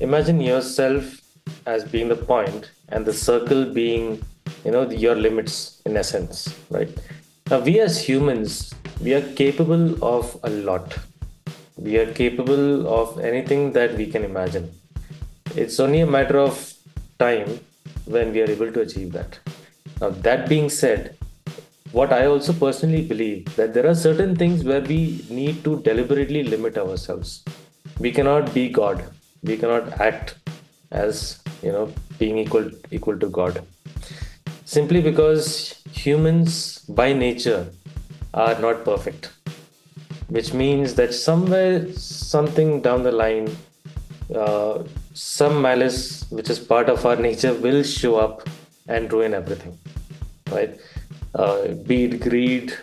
imagine 0.00 0.40
yourself 0.40 1.20
as 1.66 1.84
being 1.84 2.08
the 2.08 2.16
point 2.16 2.70
and 2.88 3.06
the 3.06 3.12
circle 3.12 3.64
being, 3.64 4.22
you 4.64 4.70
know, 4.70 4.88
your 4.90 5.14
limits 5.14 5.82
in 5.84 5.96
essence, 5.96 6.54
right? 6.70 6.88
Now, 7.50 7.60
we 7.60 7.80
as 7.80 8.00
humans, 8.00 8.74
we 9.00 9.14
are 9.14 9.32
capable 9.34 10.02
of 10.04 10.38
a 10.44 10.50
lot. 10.50 10.98
We 11.76 11.98
are 11.98 12.12
capable 12.12 12.86
of 12.88 13.18
anything 13.18 13.72
that 13.72 13.94
we 13.94 14.06
can 14.06 14.24
imagine. 14.24 14.70
It's 15.56 15.80
only 15.80 16.00
a 16.00 16.06
matter 16.06 16.38
of 16.38 16.72
time 17.18 17.60
when 18.04 18.32
we 18.32 18.40
are 18.42 18.50
able 18.50 18.72
to 18.72 18.80
achieve 18.80 19.12
that. 19.12 19.38
Now, 20.00 20.10
that 20.10 20.48
being 20.48 20.70
said, 20.70 21.16
what 21.92 22.12
I 22.12 22.26
also 22.26 22.52
personally 22.52 23.02
believe 23.02 23.54
that 23.56 23.74
there 23.74 23.86
are 23.86 23.94
certain 23.94 24.34
things 24.34 24.64
where 24.64 24.80
we 24.80 25.24
need 25.28 25.62
to 25.64 25.80
deliberately 25.82 26.42
limit 26.42 26.78
ourselves. 26.78 27.44
We 27.98 28.12
cannot 28.12 28.54
be 28.54 28.68
God. 28.70 29.04
We 29.42 29.58
cannot 29.58 30.00
act 30.00 30.36
as 30.90 31.42
you 31.62 31.72
know 31.72 31.92
being 32.18 32.38
equal 32.38 32.70
equal 32.90 33.18
to 33.18 33.28
God. 33.28 33.62
Simply 34.74 35.00
because 35.02 35.82
humans 35.90 36.78
by 37.00 37.12
nature 37.12 37.66
are 38.32 38.58
not 38.58 38.84
perfect, 38.84 39.30
which 40.28 40.54
means 40.54 40.94
that 40.94 41.12
somewhere 41.12 41.92
something 41.92 42.80
down 42.80 43.02
the 43.02 43.12
line, 43.12 43.48
uh, 44.34 44.82
some 45.12 45.60
malice 45.60 46.24
which 46.30 46.48
is 46.48 46.58
part 46.58 46.88
of 46.88 47.04
our 47.04 47.16
nature 47.16 47.54
will 47.54 47.82
show 47.82 48.16
up 48.16 48.48
and 48.88 49.12
ruin 49.12 49.34
everything, 49.34 49.78
right? 50.50 50.78
uh, 51.34 51.68
be 51.86 52.04
it 52.04 52.20
greed, 52.20 52.74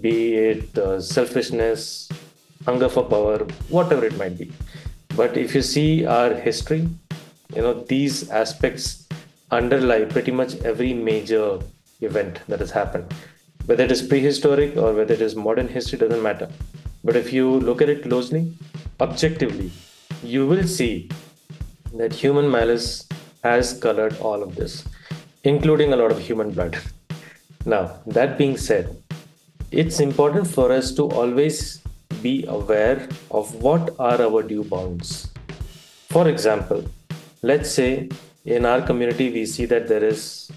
be 0.00 0.34
it 0.34 0.78
uh, 0.78 1.00
selfishness, 1.00 2.08
hunger 2.64 2.88
for 2.88 3.04
power, 3.04 3.38
whatever 3.68 4.04
it 4.04 4.16
might 4.16 4.38
be. 4.38 4.52
But 5.14 5.36
if 5.36 5.54
you 5.54 5.62
see 5.62 6.04
our 6.04 6.34
history, 6.34 6.88
you 7.54 7.62
know, 7.62 7.84
these 7.84 8.30
aspects 8.30 9.05
underlie 9.50 10.04
pretty 10.04 10.32
much 10.32 10.56
every 10.62 10.92
major 10.92 11.60
event 12.00 12.40
that 12.48 12.60
has 12.60 12.70
happened. 12.70 13.12
Whether 13.66 13.84
it 13.84 13.92
is 13.92 14.02
prehistoric 14.02 14.76
or 14.76 14.92
whether 14.92 15.14
it 15.14 15.20
is 15.20 15.34
modern 15.36 15.68
history, 15.68 15.98
doesn't 15.98 16.22
matter. 16.22 16.48
But 17.04 17.16
if 17.16 17.32
you 17.32 17.60
look 17.60 17.82
at 17.82 17.88
it 17.88 18.02
closely, 18.02 18.52
objectively, 19.00 19.70
you 20.22 20.46
will 20.46 20.66
see 20.66 21.10
that 21.94 22.12
human 22.12 22.50
malice 22.50 23.08
has 23.42 23.78
colored 23.78 24.16
all 24.18 24.42
of 24.42 24.56
this, 24.56 24.84
including 25.44 25.92
a 25.92 25.96
lot 25.96 26.10
of 26.10 26.18
human 26.18 26.50
blood. 26.50 26.78
Now, 27.64 27.98
that 28.06 28.38
being 28.38 28.56
said, 28.56 28.96
it's 29.72 29.98
important 29.98 30.46
for 30.46 30.70
us 30.70 30.92
to 30.94 31.08
always 31.08 31.82
be 32.22 32.44
aware 32.46 33.08
of 33.32 33.52
what 33.56 33.94
are 33.98 34.22
our 34.22 34.42
due 34.42 34.62
bounds. 34.62 35.28
For 36.10 36.28
example, 36.28 36.84
let's 37.42 37.70
say 37.70 38.08
in 38.46 38.64
our 38.64 38.80
community 38.80 39.30
we 39.30 39.44
see 39.44 39.66
that 39.66 39.88
there 39.88 40.04
is 40.04 40.50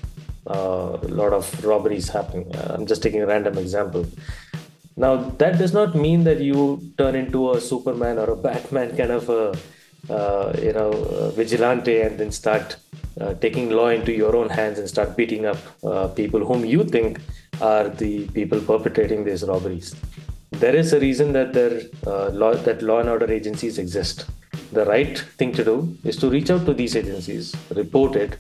uh, 0.48 0.98
a 1.02 1.08
lot 1.08 1.34
of 1.34 1.66
robberies 1.66 2.10
happening. 2.10 2.56
Uh, 2.56 2.76
I'm 2.76 2.86
just 2.86 3.04
taking 3.04 3.22
a 3.22 3.28
random 3.28 3.58
example. 3.58 4.06
Now, 4.96 5.16
that 5.42 5.58
does 5.58 5.74
not 5.74 5.96
mean 5.96 6.24
that 6.26 6.40
you 6.40 6.92
turn 6.98 7.16
into 7.16 7.52
a 7.52 7.62
Superman 7.62 8.18
or 8.18 8.30
a 8.32 8.36
Batman 8.36 8.96
kind 8.96 9.12
of 9.12 9.30
a 9.30 9.58
uh, 10.10 10.54
you 10.62 10.74
know 10.74 11.32
vigilante 11.36 12.02
and 12.02 12.18
then 12.20 12.32
start 12.32 12.78
uh, 13.20 13.34
taking 13.36 13.70
law 13.70 13.90
into 13.90 14.14
your 14.14 14.36
own 14.36 14.50
hands 14.50 14.80
and 14.80 14.88
start 14.88 15.16
beating 15.18 15.46
up 15.46 15.58
uh, 15.84 16.08
people 16.08 16.46
whom 16.46 16.66
you 16.66 16.84
think 16.84 17.20
are 17.62 17.90
the 17.90 18.28
people 18.30 18.60
perpetrating 18.62 19.24
these 19.24 19.44
robberies. 19.44 19.96
There 20.52 20.76
is 20.76 20.94
a 20.94 21.00
reason 21.00 21.34
that 21.34 21.54
there 21.54 21.82
uh, 22.08 22.30
law 22.30 22.54
that 22.54 22.82
law 22.82 23.00
and 23.00 23.10
order 23.10 23.32
agencies 23.32 23.78
exist. 23.78 24.26
The 24.72 24.86
right 24.86 25.18
thing 25.38 25.52
to 25.54 25.64
do 25.64 25.98
is 26.04 26.18
to 26.18 26.30
reach 26.30 26.50
out 26.52 26.66
to 26.66 26.74
these 26.74 26.96
agencies, 26.96 27.56
report 27.76 28.16
it, 28.16 28.38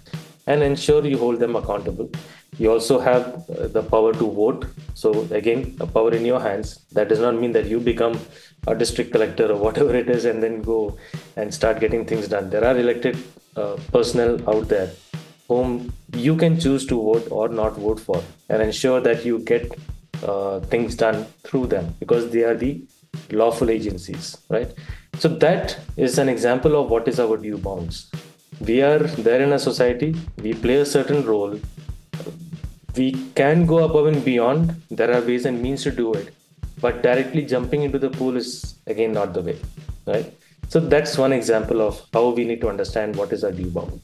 and 0.47 0.63
ensure 0.63 1.05
you 1.05 1.17
hold 1.17 1.39
them 1.39 1.55
accountable. 1.55 2.09
You 2.57 2.71
also 2.71 2.99
have 2.99 3.49
uh, 3.49 3.67
the 3.67 3.83
power 3.83 4.13
to 4.13 4.31
vote. 4.31 4.65
So 4.93 5.27
again, 5.31 5.77
a 5.79 5.87
power 5.87 6.11
in 6.13 6.25
your 6.25 6.39
hands. 6.39 6.85
That 6.91 7.09
does 7.09 7.19
not 7.19 7.35
mean 7.35 7.51
that 7.53 7.67
you 7.67 7.79
become 7.79 8.19
a 8.67 8.75
district 8.75 9.11
collector 9.11 9.51
or 9.51 9.57
whatever 9.57 9.95
it 9.95 10.09
is 10.09 10.25
and 10.25 10.43
then 10.43 10.61
go 10.61 10.97
and 11.35 11.53
start 11.53 11.79
getting 11.79 12.05
things 12.05 12.27
done. 12.27 12.49
There 12.49 12.65
are 12.65 12.77
elected 12.77 13.17
uh, 13.55 13.77
personnel 13.91 14.37
out 14.49 14.67
there 14.67 14.91
whom 15.47 15.91
you 16.13 16.35
can 16.35 16.59
choose 16.59 16.85
to 16.85 16.95
vote 17.01 17.27
or 17.31 17.49
not 17.49 17.73
vote 17.75 17.99
for 17.99 18.23
and 18.49 18.61
ensure 18.61 19.01
that 19.01 19.25
you 19.25 19.39
get 19.39 19.71
uh, 20.23 20.59
things 20.59 20.95
done 20.95 21.25
through 21.43 21.67
them 21.67 21.95
because 21.99 22.29
they 22.31 22.43
are 22.43 22.55
the 22.55 22.81
lawful 23.31 23.69
agencies 23.69 24.37
right 24.49 24.71
so 25.17 25.27
that 25.27 25.77
is 25.97 26.17
an 26.17 26.29
example 26.29 26.81
of 26.81 26.89
what 26.89 27.07
is 27.07 27.19
our 27.19 27.37
due 27.37 27.57
bounds 27.57 28.11
we 28.59 28.81
are 28.81 28.99
there 28.99 29.41
in 29.41 29.53
a 29.53 29.59
society 29.59 30.15
we 30.43 30.53
play 30.53 30.75
a 30.75 30.85
certain 30.85 31.25
role. 31.25 31.57
We 32.97 33.13
can 33.33 33.65
go 33.65 33.85
above 33.85 34.07
and 34.07 34.25
beyond. 34.25 34.75
There 34.89 35.13
are 35.13 35.21
ways 35.21 35.45
and 35.45 35.61
means 35.61 35.83
to 35.83 35.91
do 35.91 36.13
it. 36.13 36.33
But 36.81 37.01
directly 37.01 37.45
jumping 37.45 37.83
into 37.83 37.99
the 37.99 38.09
pool 38.09 38.35
is 38.35 38.75
again 38.87 39.13
not 39.13 39.33
the 39.33 39.41
way 39.41 39.57
right? 40.09 40.33
So 40.67 40.79
that's 40.79 41.17
one 41.17 41.33
example 41.33 41.81
of 41.81 42.01
how 42.13 42.29
we 42.29 42.43
need 42.45 42.61
to 42.61 42.69
understand 42.69 43.15
what 43.15 43.31
is 43.33 43.43
our 43.43 43.51
due 43.51 43.69
bound. 43.69 44.01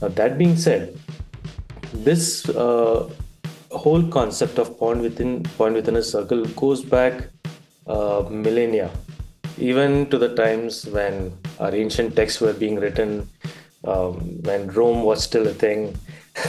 Now, 0.00 0.08
that 0.08 0.38
being 0.38 0.56
said, 0.56 0.98
this 1.92 2.48
uh, 2.48 3.10
whole 3.70 4.02
concept 4.08 4.58
of 4.58 4.78
point 4.78 5.00
within 5.00 5.42
point 5.58 5.74
within 5.74 5.96
a 5.96 6.02
circle 6.02 6.44
goes 6.62 6.82
back 6.82 7.28
uh, 7.86 8.24
millennia, 8.30 8.90
even 9.60 10.08
to 10.10 10.18
the 10.18 10.34
times 10.34 10.86
when 10.86 11.36
our 11.58 11.74
ancient 11.74 12.16
texts 12.16 12.40
were 12.40 12.52
being 12.52 12.76
written, 12.76 13.28
um, 13.84 14.14
when 14.42 14.68
Rome 14.68 15.02
was 15.02 15.22
still 15.22 15.46
a 15.46 15.54
thing. 15.54 15.96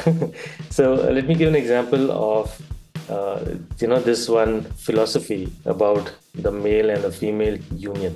so 0.69 0.93
uh, 0.93 1.11
let 1.11 1.27
me 1.27 1.35
give 1.35 1.49
an 1.49 1.55
example 1.55 2.11
of 2.11 2.61
uh, 3.09 3.55
you 3.79 3.87
know 3.87 3.99
this 3.99 4.29
one 4.29 4.63
philosophy 4.85 5.51
about 5.65 6.13
the 6.35 6.51
male 6.51 6.89
and 6.89 7.03
the 7.03 7.11
female 7.11 7.57
union 7.75 8.15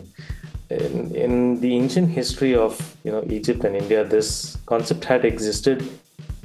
in, 0.69 1.15
in 1.15 1.59
the 1.61 1.75
ancient 1.75 2.09
history 2.09 2.55
of 2.55 2.97
you 3.03 3.11
know 3.11 3.23
Egypt 3.29 3.63
and 3.63 3.75
India, 3.75 4.03
this 4.03 4.57
concept 4.65 5.05
had 5.05 5.25
existed 5.25 5.87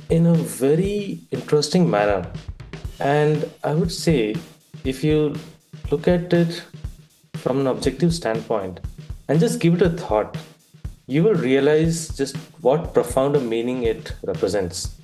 in 0.08 0.26
a 0.26 0.34
very 0.34 1.20
interesting 1.30 1.88
manner. 1.88 2.26
And 2.98 3.48
I 3.64 3.72
would 3.72 3.92
say, 3.92 4.36
if 4.84 5.02
you 5.02 5.34
look 5.90 6.06
at 6.06 6.32
it 6.32 6.62
from 7.40 7.60
an 7.60 7.66
objective 7.66 8.14
standpoint 8.14 8.80
and 9.28 9.40
just 9.40 9.60
give 9.60 9.74
it 9.74 9.82
a 9.82 9.90
thought, 9.90 10.36
you 11.06 11.22
will 11.22 11.34
realize 11.34 12.08
just 12.16 12.36
what 12.60 12.94
profound 12.94 13.36
a 13.36 13.40
meaning 13.40 13.82
it 13.84 14.12
represents. 14.22 14.96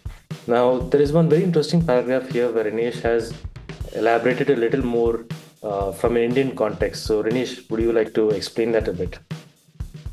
Now, 0.46 0.78
there 0.78 1.00
is 1.00 1.12
one 1.12 1.28
very 1.28 1.42
interesting 1.42 1.84
paragraph 1.84 2.28
here 2.28 2.50
where 2.52 2.64
Rinesh 2.64 3.00
has 3.02 3.34
elaborated 3.94 4.50
a 4.50 4.56
little 4.56 4.84
more 4.84 5.24
uh, 5.62 5.90
from 5.92 6.16
an 6.16 6.22
Indian 6.22 6.54
context. 6.54 7.06
So, 7.06 7.22
Rinesh, 7.22 7.68
would 7.70 7.80
you 7.80 7.92
like 7.92 8.14
to 8.14 8.30
explain 8.30 8.72
that 8.72 8.86
a 8.88 8.92
bit? 8.92 9.18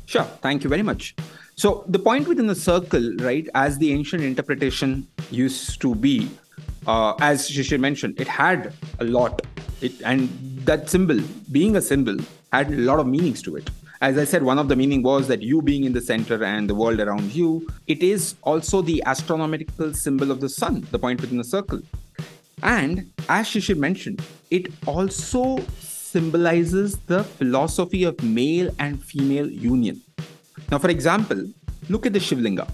Sure. 0.06 0.24
Thank 0.42 0.64
you 0.64 0.70
very 0.70 0.82
much. 0.82 1.14
So, 1.56 1.84
the 1.86 1.98
point 1.98 2.26
within 2.26 2.48
the 2.48 2.54
circle, 2.54 3.14
right, 3.20 3.48
as 3.54 3.78
the 3.78 3.92
ancient 3.92 4.22
interpretation 4.22 5.06
used 5.30 5.80
to 5.82 5.94
be, 5.94 6.28
uh, 6.86 7.14
as 7.20 7.48
Shishir 7.48 7.78
mentioned, 7.78 8.20
it 8.20 8.26
had 8.26 8.72
a 8.98 9.04
lot. 9.04 9.42
It, 9.84 10.00
and 10.02 10.30
that 10.64 10.88
symbol, 10.88 11.18
being 11.52 11.76
a 11.76 11.82
symbol, 11.82 12.16
had 12.50 12.70
a 12.72 12.76
lot 12.90 13.00
of 13.00 13.06
meanings 13.06 13.42
to 13.42 13.56
it. 13.56 13.68
As 14.00 14.16
I 14.16 14.24
said, 14.24 14.42
one 14.42 14.58
of 14.58 14.68
the 14.68 14.76
meaning 14.76 15.02
was 15.02 15.28
that 15.28 15.42
you 15.42 15.60
being 15.60 15.84
in 15.84 15.92
the 15.92 16.00
center 16.00 16.42
and 16.42 16.70
the 16.70 16.74
world 16.74 17.00
around 17.00 17.34
you. 17.34 17.68
It 17.86 18.02
is 18.02 18.34
also 18.42 18.80
the 18.80 19.02
astronomical 19.04 19.92
symbol 19.92 20.30
of 20.30 20.40
the 20.40 20.48
sun, 20.48 20.86
the 20.90 20.98
point 20.98 21.20
within 21.20 21.36
the 21.36 21.44
circle. 21.44 21.80
And 22.62 23.12
as 23.28 23.46
Shishir 23.46 23.76
mentioned, 23.76 24.22
it 24.50 24.68
also 24.86 25.58
symbolizes 25.80 26.96
the 27.12 27.22
philosophy 27.22 28.04
of 28.04 28.22
male 28.22 28.70
and 28.78 29.04
female 29.04 29.50
union. 29.50 30.00
Now, 30.70 30.78
for 30.78 30.88
example, 30.88 31.44
look 31.90 32.06
at 32.06 32.14
the 32.14 32.20
Shivlinga. 32.20 32.66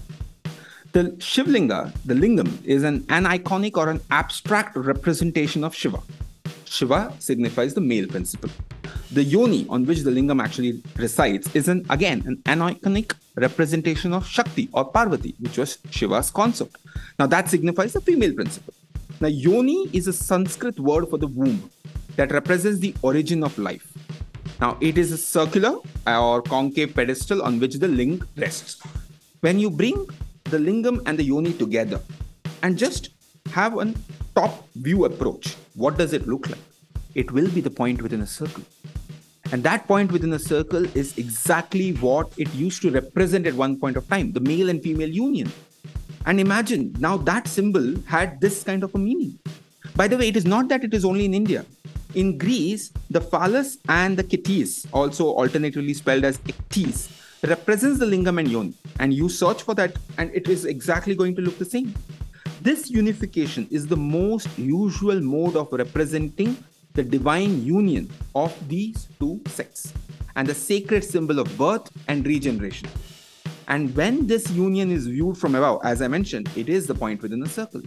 The 0.93 1.03
Shivlinga, 1.31 1.93
the 2.05 2.13
lingam, 2.13 2.63
is 2.65 2.83
an 2.83 3.05
an 3.09 3.25
iconic 3.25 3.75
or 3.75 3.89
an 3.89 3.99
abstract 4.11 4.77
representation 4.77 5.65
of 5.65 5.75
Shiva. 5.75 6.01
Shiva 6.71 7.13
signifies 7.19 7.73
the 7.73 7.81
male 7.81 8.07
principle. 8.07 8.49
The 9.11 9.23
yoni 9.23 9.65
on 9.69 9.85
which 9.85 9.99
the 9.99 10.11
lingam 10.11 10.41
actually 10.41 10.81
resides 10.95 11.53
is 11.53 11.67
an 11.67 11.85
again 11.89 12.23
an 12.25 12.37
aniconic 12.45 13.13
representation 13.35 14.13
of 14.13 14.25
Shakti 14.25 14.69
or 14.71 14.85
Parvati, 14.85 15.35
which 15.39 15.57
was 15.57 15.79
Shiva's 15.89 16.31
consort. 16.31 16.71
Now 17.19 17.27
that 17.27 17.49
signifies 17.49 17.91
the 17.91 18.01
female 18.01 18.33
principle. 18.33 18.73
Now, 19.19 19.27
yoni 19.27 19.89
is 19.93 20.07
a 20.07 20.13
Sanskrit 20.13 20.79
word 20.79 21.07
for 21.09 21.19
the 21.19 21.27
womb 21.27 21.69
that 22.15 22.31
represents 22.31 22.79
the 22.79 22.95
origin 23.03 23.43
of 23.43 23.55
life. 23.59 23.93
Now, 24.59 24.77
it 24.81 24.97
is 24.97 25.11
a 25.11 25.17
circular 25.17 25.75
or 26.07 26.41
concave 26.41 26.95
pedestal 26.95 27.43
on 27.43 27.59
which 27.59 27.75
the 27.75 27.87
ling 27.87 28.23
rests. 28.35 28.81
When 29.41 29.59
you 29.59 29.69
bring 29.69 30.07
the 30.45 30.57
lingam 30.57 31.03
and 31.05 31.19
the 31.19 31.23
yoni 31.23 31.53
together 31.53 31.99
and 32.63 32.79
just 32.79 33.09
have 33.49 33.77
a 33.77 33.93
top 34.35 34.67
view 34.75 35.05
approach, 35.05 35.55
what 35.75 35.97
does 35.97 36.13
it 36.13 36.27
look 36.27 36.49
like? 36.49 36.59
It 37.15 37.31
will 37.31 37.49
be 37.49 37.61
the 37.61 37.69
point 37.69 38.01
within 38.01 38.21
a 38.21 38.27
circle. 38.27 38.63
And 39.51 39.63
that 39.63 39.85
point 39.87 40.11
within 40.11 40.31
a 40.33 40.39
circle 40.39 40.85
is 40.97 41.17
exactly 41.17 41.91
what 41.93 42.31
it 42.37 42.53
used 42.53 42.81
to 42.83 42.91
represent 42.91 43.45
at 43.45 43.53
one 43.53 43.77
point 43.77 43.97
of 43.97 44.07
time 44.07 44.31
the 44.31 44.39
male 44.39 44.69
and 44.69 44.81
female 44.81 45.09
union. 45.09 45.51
And 46.25 46.39
imagine 46.39 46.95
now 46.99 47.17
that 47.17 47.47
symbol 47.47 47.95
had 48.07 48.39
this 48.39 48.63
kind 48.63 48.83
of 48.83 48.95
a 48.95 48.97
meaning. 48.97 49.37
By 49.95 50.07
the 50.07 50.17
way, 50.17 50.29
it 50.29 50.37
is 50.37 50.45
not 50.45 50.69
that 50.69 50.83
it 50.83 50.93
is 50.93 51.03
only 51.03 51.25
in 51.25 51.33
India. 51.33 51.65
In 52.13 52.37
Greece, 52.37 52.91
the 53.09 53.19
phallus 53.19 53.77
and 53.89 54.15
the 54.15 54.23
kteis, 54.23 54.85
also 54.93 55.25
alternatively 55.25 55.93
spelled 55.93 56.23
as 56.23 56.37
ichthys, 56.39 57.09
represents 57.43 57.99
the 57.99 58.05
lingam 58.05 58.39
and 58.39 58.49
yoni. 58.49 58.73
And 58.99 59.13
you 59.13 59.27
search 59.27 59.63
for 59.63 59.73
that, 59.75 59.97
and 60.17 60.31
it 60.33 60.47
is 60.47 60.65
exactly 60.65 61.15
going 61.15 61.35
to 61.35 61.41
look 61.41 61.57
the 61.57 61.65
same. 61.65 61.93
This 62.61 62.91
unification 62.91 63.67
is 63.71 63.87
the 63.87 63.97
most 63.97 64.47
usual 64.55 65.19
mode 65.19 65.55
of 65.55 65.73
representing 65.73 66.55
the 66.93 67.01
divine 67.01 67.65
union 67.65 68.07
of 68.35 68.55
these 68.69 69.07
two 69.19 69.41
sects 69.47 69.91
and 70.35 70.47
the 70.47 70.53
sacred 70.53 71.03
symbol 71.03 71.39
of 71.39 71.57
birth 71.57 71.89
and 72.07 72.23
regeneration. 72.23 72.87
And 73.67 73.95
when 73.95 74.27
this 74.27 74.51
union 74.51 74.91
is 74.91 75.07
viewed 75.07 75.39
from 75.39 75.55
above, 75.55 75.81
as 75.83 76.03
I 76.03 76.07
mentioned, 76.07 76.51
it 76.55 76.69
is 76.69 76.85
the 76.85 76.93
point 76.93 77.23
within 77.23 77.41
a 77.41 77.47
circle. 77.47 77.81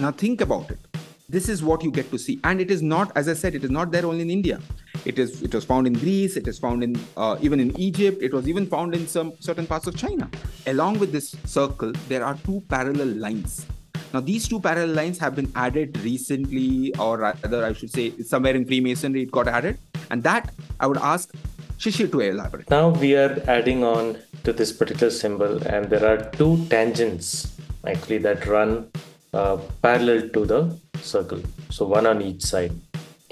Now 0.00 0.10
think 0.10 0.40
about 0.40 0.72
it. 0.72 0.80
This 1.28 1.48
is 1.48 1.62
what 1.62 1.84
you 1.84 1.92
get 1.92 2.10
to 2.10 2.18
see. 2.18 2.40
And 2.42 2.60
it 2.60 2.72
is 2.72 2.82
not 2.82 3.12
as 3.16 3.28
i 3.28 3.34
said 3.34 3.54
it 3.54 3.62
is 3.62 3.70
not 3.70 3.92
there 3.92 4.04
only 4.04 4.22
in 4.22 4.30
india. 4.30 4.58
It 5.04 5.20
is 5.20 5.40
it 5.40 5.54
was 5.54 5.64
found 5.64 5.86
in 5.86 5.92
greece 5.92 6.36
it 6.36 6.48
is 6.48 6.58
found 6.58 6.82
in 6.82 6.98
uh, 7.16 7.36
even 7.40 7.60
in 7.60 7.78
egypt 7.78 8.20
it 8.20 8.34
was 8.34 8.48
even 8.48 8.66
found 8.66 8.92
in 8.92 9.06
some 9.06 9.34
certain 9.38 9.68
parts 9.68 9.86
of 9.86 9.94
china. 9.96 10.28
Along 10.66 10.98
with 10.98 11.12
this 11.12 11.36
circle 11.44 11.92
there 12.08 12.24
are 12.24 12.34
two 12.48 12.60
parallel 12.68 13.12
lines 13.26 13.66
now 14.12 14.20
these 14.20 14.48
two 14.48 14.60
parallel 14.60 14.94
lines 14.94 15.18
have 15.18 15.34
been 15.36 15.50
added 15.54 15.98
recently 16.02 16.94
or 16.96 17.18
rather 17.18 17.64
i 17.64 17.72
should 17.72 17.90
say 17.90 18.10
somewhere 18.22 18.54
in 18.54 18.64
freemasonry 18.64 19.22
it 19.22 19.30
got 19.30 19.48
added. 19.48 19.78
And 20.10 20.22
that 20.24 20.52
i 20.80 20.86
would 20.86 20.98
ask 20.98 21.32
Shishir 21.78 22.10
to 22.12 22.20
elaborate. 22.20 22.68
Now 22.68 22.90
we 22.90 23.16
are 23.16 23.42
adding 23.48 23.82
on 23.84 24.18
to 24.44 24.52
this 24.52 24.70
particular 24.70 25.10
symbol, 25.10 25.62
and 25.66 25.88
there 25.88 26.04
are 26.06 26.30
two 26.32 26.66
tangents 26.68 27.56
actually 27.86 28.18
that 28.18 28.44
run 28.46 28.90
uh, 29.32 29.56
parallel 29.80 30.28
to 30.30 30.44
the 30.44 30.78
circle. 31.00 31.40
So 31.70 31.86
one 31.86 32.06
on 32.06 32.20
each 32.20 32.42
side. 32.42 32.72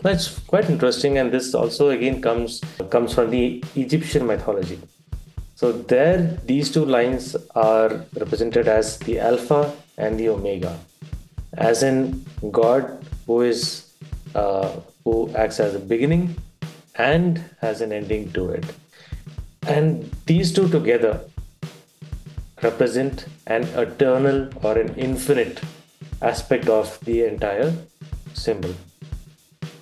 That's 0.02 0.38
quite 0.38 0.70
interesting 0.70 1.18
and 1.18 1.30
this 1.30 1.54
also 1.54 1.90
again 1.90 2.22
comes 2.22 2.62
comes 2.88 3.12
from 3.14 3.30
the 3.30 3.62
egyptian 3.74 4.26
mythology. 4.26 4.80
So 5.54 5.72
there 5.72 6.38
these 6.46 6.70
two 6.70 6.84
lines 6.84 7.36
are 7.54 8.04
represented 8.14 8.68
as 8.68 8.98
the 9.00 9.18
alpha 9.18 9.74
and 9.98 10.18
the 10.18 10.28
omega 10.28 10.72
as 11.70 11.82
in 11.82 12.00
god 12.50 12.84
who 13.26 13.40
is 13.52 13.62
uh, 14.34 14.68
who 15.04 15.16
acts 15.44 15.60
as 15.60 15.74
a 15.74 15.84
beginning 15.94 16.24
and 16.96 17.42
has 17.60 17.80
an 17.86 17.92
ending 18.00 18.30
to 18.36 18.48
it 18.58 18.66
and 19.76 20.10
these 20.26 20.52
two 20.52 20.68
together 20.68 21.14
represent 22.62 23.26
an 23.46 23.64
eternal 23.82 24.48
or 24.62 24.78
an 24.78 24.94
infinite 24.96 25.60
aspect 26.20 26.68
of 26.68 26.98
the 27.04 27.24
entire 27.24 27.72
symbol. 28.34 28.74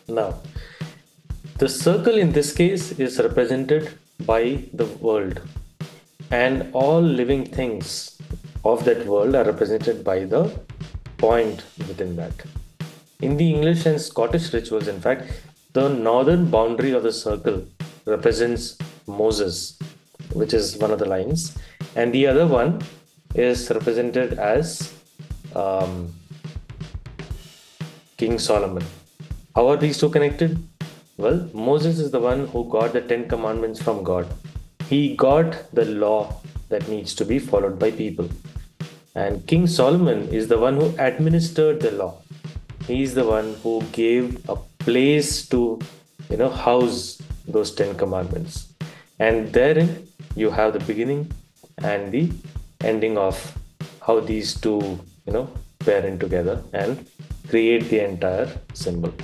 Now, 0.08 0.40
the 1.58 1.68
circle 1.68 2.16
in 2.16 2.32
this 2.32 2.52
case 2.52 2.92
is 2.92 3.18
represented 3.18 3.92
by 4.20 4.64
the 4.72 4.86
world, 4.86 5.40
and 6.30 6.70
all 6.72 7.00
living 7.00 7.46
things 7.46 8.18
of 8.72 8.84
that 8.84 9.06
world 9.06 9.34
are 9.34 9.44
represented 9.44 10.02
by 10.04 10.18
the 10.24 10.42
point 11.18 11.64
within 11.88 12.16
that. 12.16 12.32
In 13.20 13.36
the 13.36 13.48
English 13.54 13.86
and 13.86 14.00
Scottish 14.00 14.52
rituals, 14.52 14.88
in 14.88 15.00
fact, 15.00 15.30
the 15.72 15.88
northern 15.88 16.50
boundary 16.50 16.92
of 16.92 17.02
the 17.02 17.12
circle 17.12 17.64
represents 18.06 18.76
Moses, 19.06 19.78
which 20.32 20.52
is 20.52 20.76
one 20.78 20.90
of 20.90 20.98
the 20.98 21.06
lines, 21.06 21.56
and 21.94 22.12
the 22.12 22.26
other 22.26 22.46
one 22.46 22.82
is 23.34 23.70
represented 23.70 24.38
as 24.38 24.92
um, 25.54 26.12
King 28.16 28.38
Solomon. 28.38 28.84
How 29.54 29.68
are 29.68 29.76
these 29.76 29.98
two 29.98 30.10
connected? 30.10 30.58
Well, 31.18 31.48
Moses 31.54 31.98
is 31.98 32.10
the 32.10 32.20
one 32.20 32.46
who 32.48 32.68
got 32.68 32.92
the 32.92 33.00
Ten 33.00 33.28
Commandments 33.28 33.82
from 33.82 34.02
God. 34.02 34.26
He 34.88 35.16
got 35.16 35.74
the 35.74 35.84
law 35.86 36.40
that 36.68 36.88
needs 36.88 37.14
to 37.14 37.24
be 37.24 37.38
followed 37.38 37.78
by 37.78 37.90
people. 37.90 38.28
And 39.16 39.46
King 39.46 39.66
Solomon 39.66 40.28
is 40.28 40.48
the 40.48 40.58
one 40.58 40.74
who 40.74 40.94
administered 40.98 41.80
the 41.80 41.90
law. 41.90 42.18
He 42.86 43.02
is 43.02 43.14
the 43.14 43.24
one 43.24 43.54
who 43.62 43.82
gave 43.92 44.46
a 44.46 44.56
place 44.78 45.48
to, 45.48 45.80
you 46.28 46.36
know, 46.36 46.50
house 46.50 47.22
those 47.48 47.74
Ten 47.74 47.96
Commandments. 47.96 48.74
And 49.18 49.50
therein 49.54 50.06
you 50.34 50.50
have 50.50 50.74
the 50.74 50.80
beginning 50.80 51.32
and 51.78 52.12
the 52.12 52.30
ending 52.82 53.16
of 53.16 53.40
how 54.06 54.20
these 54.20 54.54
two, 54.60 55.00
you 55.26 55.32
know, 55.32 55.48
pair 55.78 56.04
in 56.04 56.18
together 56.18 56.62
and 56.74 57.08
create 57.48 57.88
the 57.88 58.04
entire 58.04 58.52
symbol. 58.74 59.14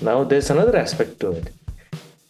Now, 0.00 0.24
there's 0.24 0.48
another 0.48 0.76
aspect 0.78 1.20
to 1.20 1.32
it. 1.32 1.52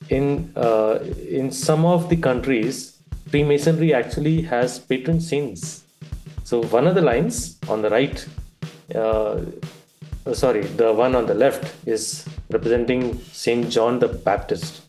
In 0.08 0.52
uh, 0.56 0.98
in 1.40 1.52
some 1.52 1.84
of 1.84 2.08
the 2.08 2.16
countries, 2.16 2.98
Freemasonry 3.30 3.94
actually 3.94 4.42
has 4.42 4.80
patron 4.80 5.20
saints. 5.20 5.84
So 6.48 6.62
one 6.62 6.86
of 6.86 6.94
the 6.94 7.02
lines 7.02 7.58
on 7.68 7.82
the 7.82 7.90
right, 7.90 8.26
uh, 8.94 9.36
sorry, 10.32 10.62
the 10.62 10.94
one 10.94 11.14
on 11.14 11.26
the 11.26 11.34
left 11.34 11.74
is 11.86 12.24
representing 12.48 13.18
Saint 13.32 13.68
John 13.68 13.98
the 13.98 14.08
Baptist, 14.08 14.80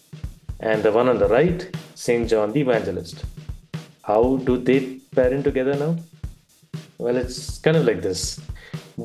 and 0.62 0.82
the 0.82 0.94
one 0.94 1.10
on 1.10 1.20
the 1.20 1.28
right, 1.28 1.70
Saint 1.96 2.30
John 2.30 2.54
the 2.54 2.62
Evangelist. 2.62 3.26
How 4.04 4.38
do 4.38 4.58
they 4.58 5.00
pair 5.14 5.34
in 5.34 5.44
together 5.44 5.76
now? 5.76 5.98
Well, 6.98 7.18
it's 7.18 7.60
kind 7.60 7.76
of 7.76 7.84
like 7.84 8.02
this. 8.02 8.40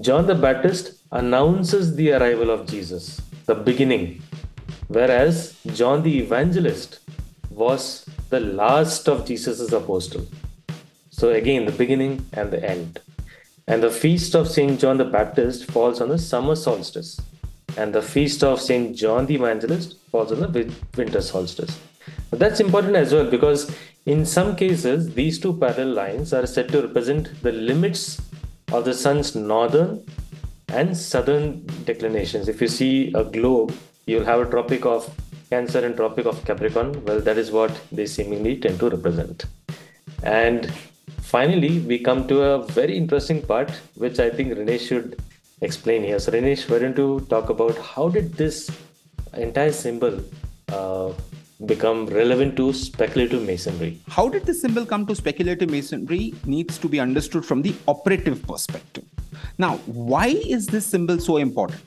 John 0.01 0.29
the 0.29 0.37
Baptist 0.37 0.93
announces 1.11 1.97
the 1.97 2.12
arrival 2.12 2.51
of 2.51 2.69
Jesus, 2.69 3.21
the 3.47 3.57
beginning, 3.57 4.23
whereas 4.87 5.59
John 5.73 6.05
the 6.05 6.19
Evangelist 6.21 7.01
was 7.51 8.09
the 8.31 8.38
last 8.38 9.09
of 9.09 9.27
Jesus' 9.27 9.73
apostle. 9.73 10.29
So, 11.16 11.31
again, 11.31 11.64
the 11.64 11.70
beginning 11.70 12.27
and 12.33 12.50
the 12.50 12.68
end. 12.68 13.00
And 13.68 13.85
the 13.85 13.90
feast 13.90 14.35
of 14.35 14.48
St. 14.48 14.81
John 14.81 14.98
the 14.98 15.05
Baptist 15.05 15.70
falls 15.70 16.00
on 16.00 16.09
the 16.09 16.18
summer 16.18 16.57
solstice, 16.57 17.20
and 17.77 17.94
the 17.94 18.03
feast 18.03 18.42
of 18.42 18.61
St. 18.61 18.96
John 18.96 19.27
the 19.27 19.37
Evangelist 19.37 19.96
falls 20.11 20.33
on 20.33 20.40
the 20.40 20.74
winter 20.96 21.20
solstice. 21.20 21.79
But 22.31 22.40
that's 22.40 22.59
important 22.59 22.96
as 22.96 23.12
well 23.12 23.31
because 23.31 23.72
in 24.07 24.27
some 24.27 24.57
cases, 24.57 25.14
these 25.14 25.38
two 25.38 25.53
parallel 25.57 25.94
lines 25.94 26.33
are 26.33 26.48
said 26.48 26.68
to 26.70 26.83
represent 26.83 27.40
the 27.42 27.53
limits 27.53 28.20
of 28.72 28.85
the 28.85 28.92
sun's 28.92 29.37
northern 29.37 30.05
and 30.66 30.96
southern 30.96 31.64
declinations. 31.85 32.48
If 32.48 32.61
you 32.61 32.66
see 32.66 33.12
a 33.14 33.22
globe, 33.22 33.72
you'll 34.07 34.24
have 34.24 34.40
a 34.40 34.50
tropic 34.50 34.85
of 34.85 35.09
Cancer 35.48 35.87
and 35.87 35.94
tropic 35.94 36.27
of 36.27 36.44
Capricorn. 36.44 37.05
Well, 37.05 37.20
that 37.20 37.38
is 37.38 37.53
what 37.53 37.81
they 37.92 38.07
seemingly 38.07 38.57
tend 38.57 38.81
to 38.81 38.90
represent. 38.90 39.44
And 40.24 40.72
finally, 41.35 41.81
we 41.90 41.97
come 42.09 42.20
to 42.31 42.37
a 42.49 42.53
very 42.79 42.97
interesting 42.97 43.40
part, 43.42 43.70
which 44.03 44.18
I 44.25 44.31
think 44.31 44.53
Rinesh 44.59 44.88
should 44.88 45.20
explain 45.68 46.03
here. 46.09 46.18
So, 46.25 46.33
Rinesh, 46.33 46.68
why 46.70 46.79
don't 46.83 46.99
you 47.05 47.27
talk 47.29 47.51
about 47.55 47.77
how 47.92 48.09
did 48.09 48.35
this 48.35 48.59
entire 49.47 49.73
symbol 49.73 50.20
uh, 50.68 51.11
become 51.66 52.07
relevant 52.07 52.57
to 52.59 52.73
speculative 52.73 53.42
masonry? 53.42 53.99
How 54.09 54.29
did 54.29 54.47
the 54.47 54.55
symbol 54.55 54.87
come 54.87 55.07
to 55.07 55.14
speculative 55.16 55.70
masonry 55.70 56.35
needs 56.44 56.79
to 56.79 56.88
be 56.88 57.01
understood 57.01 57.44
from 57.44 57.62
the 57.62 57.75
operative 57.88 58.47
perspective. 58.47 59.05
Now, 59.59 59.77
why 60.12 60.29
is 60.57 60.66
this 60.66 60.87
symbol 60.87 61.18
so 61.18 61.38
important? 61.38 61.83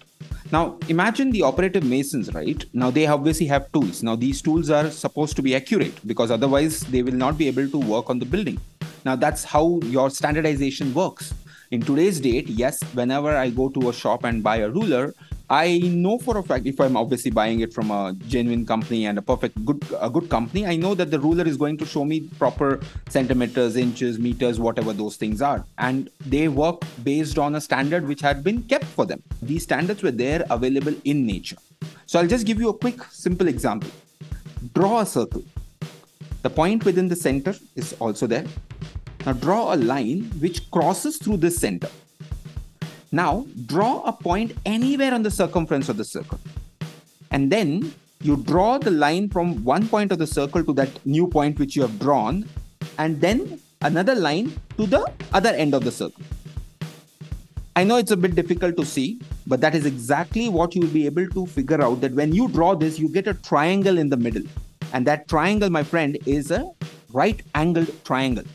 Now, 0.51 0.77
imagine 0.87 1.31
the 1.31 1.43
operative 1.43 1.83
masons, 1.83 2.33
right? 2.33 2.63
Now, 2.73 2.89
they 2.91 3.05
obviously 3.07 3.47
have 3.47 3.71
tools. 3.71 4.01
Now, 4.03 4.15
these 4.15 4.41
tools 4.41 4.69
are 4.69 4.89
supposed 4.89 5.35
to 5.37 5.41
be 5.41 5.55
accurate 5.55 5.95
because 6.05 6.31
otherwise 6.31 6.81
they 6.95 7.01
will 7.01 7.19
not 7.25 7.37
be 7.37 7.47
able 7.47 7.69
to 7.69 7.77
work 7.77 8.09
on 8.09 8.19
the 8.19 8.25
building. 8.25 8.59
Now, 9.07 9.15
that's 9.15 9.45
how 9.45 9.79
your 9.85 10.09
standardization 10.09 10.93
works. 10.93 11.33
In 11.71 11.81
today's 11.81 12.19
date, 12.19 12.49
yes, 12.49 12.83
whenever 12.93 13.37
I 13.37 13.49
go 13.49 13.69
to 13.69 13.87
a 13.87 13.93
shop 13.93 14.25
and 14.25 14.43
buy 14.43 14.57
a 14.57 14.69
ruler, 14.69 15.13
I 15.49 15.77
know 15.77 16.19
for 16.19 16.37
a 16.37 16.43
fact 16.43 16.65
if 16.65 16.81
I'm 16.81 16.97
obviously 16.97 17.31
buying 17.31 17.61
it 17.61 17.73
from 17.73 17.89
a 17.89 18.13
genuine 18.27 18.65
company 18.65 19.05
and 19.05 19.17
a 19.17 19.21
perfect 19.21 19.63
good 19.63 19.81
a 20.01 20.09
good 20.09 20.29
company, 20.29 20.65
I 20.65 20.75
know 20.75 20.93
that 20.93 21.09
the 21.09 21.21
ruler 21.21 21.45
is 21.47 21.55
going 21.55 21.77
to 21.77 21.85
show 21.85 22.03
me 22.03 22.19
proper 22.37 22.81
centimeters, 23.07 23.77
inches, 23.77 24.19
meters, 24.19 24.59
whatever 24.59 24.91
those 24.91 25.15
things 25.15 25.41
are, 25.41 25.63
and 25.77 26.09
they 26.25 26.49
work 26.49 26.81
based 27.05 27.39
on 27.39 27.55
a 27.55 27.61
standard 27.61 28.09
which 28.09 28.19
had 28.19 28.43
been 28.43 28.61
kept 28.63 28.83
for 28.83 29.05
them. 29.05 29.23
These 29.41 29.63
standards 29.63 30.03
were 30.03 30.11
there 30.11 30.45
available 30.49 30.95
in 31.05 31.25
nature. 31.25 31.55
So 32.07 32.19
I'll 32.19 32.33
just 32.35 32.45
give 32.45 32.59
you 32.59 32.67
a 32.67 32.77
quick, 32.77 33.01
simple 33.09 33.47
example. 33.47 33.89
Draw 34.73 34.99
a 34.99 35.05
circle. 35.05 35.45
The 36.41 36.49
point 36.49 36.83
within 36.83 37.07
the 37.07 37.15
center 37.15 37.55
is 37.77 37.93
also 37.99 38.27
there. 38.27 38.45
Now 39.27 39.33
draw 39.33 39.73
a 39.73 39.75
line 39.75 40.21
which 40.39 40.71
crosses 40.71 41.17
through 41.17 41.37
this 41.37 41.57
center. 41.57 41.89
Now, 43.11 43.45
draw 43.65 44.01
a 44.03 44.13
point 44.13 44.53
anywhere 44.65 45.13
on 45.13 45.21
the 45.21 45.29
circumference 45.29 45.89
of 45.89 45.97
the 45.97 46.05
circle. 46.05 46.39
And 47.31 47.51
then 47.51 47.93
you 48.21 48.37
draw 48.37 48.77
the 48.77 48.89
line 48.89 49.27
from 49.27 49.65
one 49.65 49.89
point 49.89 50.13
of 50.13 50.17
the 50.19 50.25
circle 50.25 50.63
to 50.63 50.71
that 50.75 51.05
new 51.05 51.27
point 51.27 51.59
which 51.59 51.75
you 51.75 51.81
have 51.81 51.99
drawn, 51.99 52.47
and 52.99 53.19
then 53.19 53.59
another 53.81 54.15
line 54.15 54.53
to 54.77 54.85
the 54.85 55.05
other 55.33 55.49
end 55.49 55.73
of 55.73 55.83
the 55.83 55.91
circle. 55.91 56.23
I 57.75 57.83
know 57.83 57.97
it's 57.97 58.11
a 58.11 58.17
bit 58.17 58.33
difficult 58.33 58.77
to 58.77 58.85
see, 58.85 59.19
but 59.45 59.59
that 59.59 59.75
is 59.75 59.85
exactly 59.85 60.47
what 60.47 60.73
you 60.73 60.79
will 60.83 60.95
be 61.01 61.05
able 61.05 61.27
to 61.31 61.45
figure 61.47 61.81
out 61.81 61.99
that 61.99 62.13
when 62.13 62.31
you 62.31 62.47
draw 62.47 62.75
this, 62.75 62.97
you 62.97 63.09
get 63.09 63.27
a 63.27 63.33
triangle 63.33 63.97
in 63.97 64.07
the 64.07 64.15
middle. 64.15 64.43
And 64.93 65.05
that 65.05 65.27
triangle, 65.27 65.69
my 65.69 65.83
friend, 65.83 66.17
is 66.25 66.49
a 66.49 66.71
right 67.11 67.41
angled 67.55 67.91
triangle. 68.05 68.45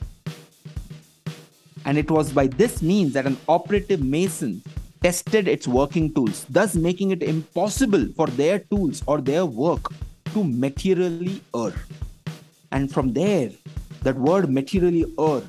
And 1.85 1.99
it 1.99 2.11
was 2.11 2.33
by 2.33 2.47
this 2.47 2.83
means 2.83 3.13
that 3.15 3.27
an 3.27 3.37
operative 3.49 4.01
mason 4.01 4.63
tested 5.03 5.49
its 5.49 5.67
working 5.67 6.15
tools, 6.15 6.47
thus 6.49 6.75
making 6.75 7.11
it 7.11 7.23
impossible 7.23 8.07
for 8.17 8.29
their 8.29 8.61
tools 8.61 9.03
or 9.07 9.21
their 9.21 9.45
work 9.45 9.93
to 10.33 10.45
materially 10.45 11.43
err. 11.55 11.75
And 12.71 12.91
from 12.91 13.13
there, 13.13 13.51
that 14.03 14.17
word 14.17 14.49
materially 14.49 15.05
err, 15.19 15.43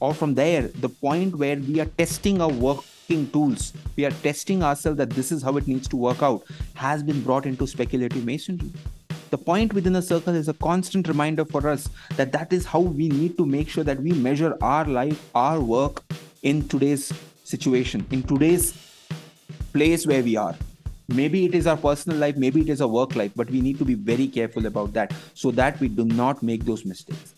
or 0.00 0.14
from 0.14 0.34
there, 0.34 0.68
the 0.68 0.88
point 0.88 1.36
where 1.36 1.56
we 1.56 1.80
are 1.80 1.90
testing 1.98 2.40
our 2.40 2.48
working 2.48 3.28
tools, 3.30 3.72
we 3.96 4.04
are 4.04 4.10
testing 4.10 4.62
ourselves 4.62 4.98
that 4.98 5.10
this 5.10 5.32
is 5.32 5.42
how 5.42 5.56
it 5.56 5.66
needs 5.66 5.88
to 5.88 5.96
work 5.96 6.22
out, 6.22 6.44
has 6.74 7.02
been 7.02 7.22
brought 7.22 7.46
into 7.46 7.66
speculative 7.66 8.24
masonry. 8.24 8.70
The 9.30 9.38
point 9.38 9.72
within 9.72 9.96
a 9.96 10.02
circle 10.02 10.36
is 10.36 10.48
a 10.48 10.54
constant 10.54 11.08
reminder 11.08 11.44
for 11.44 11.68
us 11.68 11.88
that 12.16 12.30
that 12.30 12.52
is 12.52 12.64
how 12.64 12.78
we 12.78 13.08
need 13.08 13.36
to 13.38 13.44
make 13.44 13.68
sure 13.68 13.82
that 13.82 14.00
we 14.00 14.12
measure 14.12 14.56
our 14.62 14.84
life, 14.84 15.20
our 15.34 15.60
work 15.60 16.04
in 16.42 16.68
today's 16.68 17.12
situation, 17.42 18.06
in 18.12 18.22
today's 18.22 18.72
place 19.72 20.06
where 20.06 20.22
we 20.22 20.36
are. 20.36 20.54
Maybe 21.08 21.44
it 21.44 21.56
is 21.56 21.66
our 21.66 21.76
personal 21.76 22.18
life, 22.18 22.36
maybe 22.36 22.60
it 22.60 22.68
is 22.68 22.80
our 22.80 22.88
work 22.88 23.16
life, 23.16 23.32
but 23.34 23.50
we 23.50 23.60
need 23.60 23.78
to 23.78 23.84
be 23.84 23.94
very 23.94 24.28
careful 24.28 24.66
about 24.66 24.92
that 24.92 25.12
so 25.34 25.50
that 25.52 25.80
we 25.80 25.88
do 25.88 26.04
not 26.04 26.42
make 26.42 26.64
those 26.64 26.84
mistakes. 26.84 27.34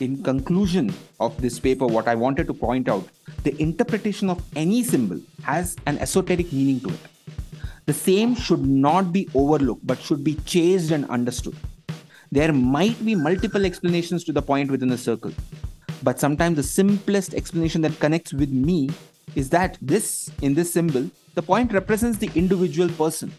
In 0.00 0.22
conclusion 0.22 0.92
of 1.20 1.40
this 1.40 1.60
paper, 1.60 1.86
what 1.86 2.08
I 2.08 2.14
wanted 2.14 2.46
to 2.46 2.54
point 2.54 2.88
out 2.88 3.06
the 3.42 3.54
interpretation 3.60 4.30
of 4.30 4.42
any 4.56 4.82
symbol 4.82 5.20
has 5.42 5.76
an 5.84 5.98
esoteric 5.98 6.50
meaning 6.50 6.80
to 6.80 6.88
it. 6.88 7.13
The 7.86 7.92
same 7.92 8.34
should 8.34 8.64
not 8.66 9.12
be 9.12 9.28
overlooked 9.34 9.86
but 9.86 10.00
should 10.00 10.24
be 10.24 10.36
chased 10.46 10.90
and 10.90 11.04
understood. 11.10 11.54
There 12.32 12.50
might 12.50 13.04
be 13.04 13.14
multiple 13.14 13.66
explanations 13.66 14.24
to 14.24 14.32
the 14.32 14.40
point 14.40 14.70
within 14.70 14.90
a 14.90 14.96
circle, 14.96 15.32
but 16.02 16.18
sometimes 16.18 16.56
the 16.56 16.62
simplest 16.62 17.34
explanation 17.34 17.82
that 17.82 18.00
connects 18.00 18.32
with 18.32 18.50
me 18.50 18.88
is 19.34 19.50
that 19.50 19.76
this, 19.82 20.30
in 20.40 20.54
this 20.54 20.72
symbol, 20.72 21.10
the 21.34 21.42
point 21.42 21.74
represents 21.74 22.16
the 22.16 22.30
individual 22.34 22.88
person, 22.88 23.30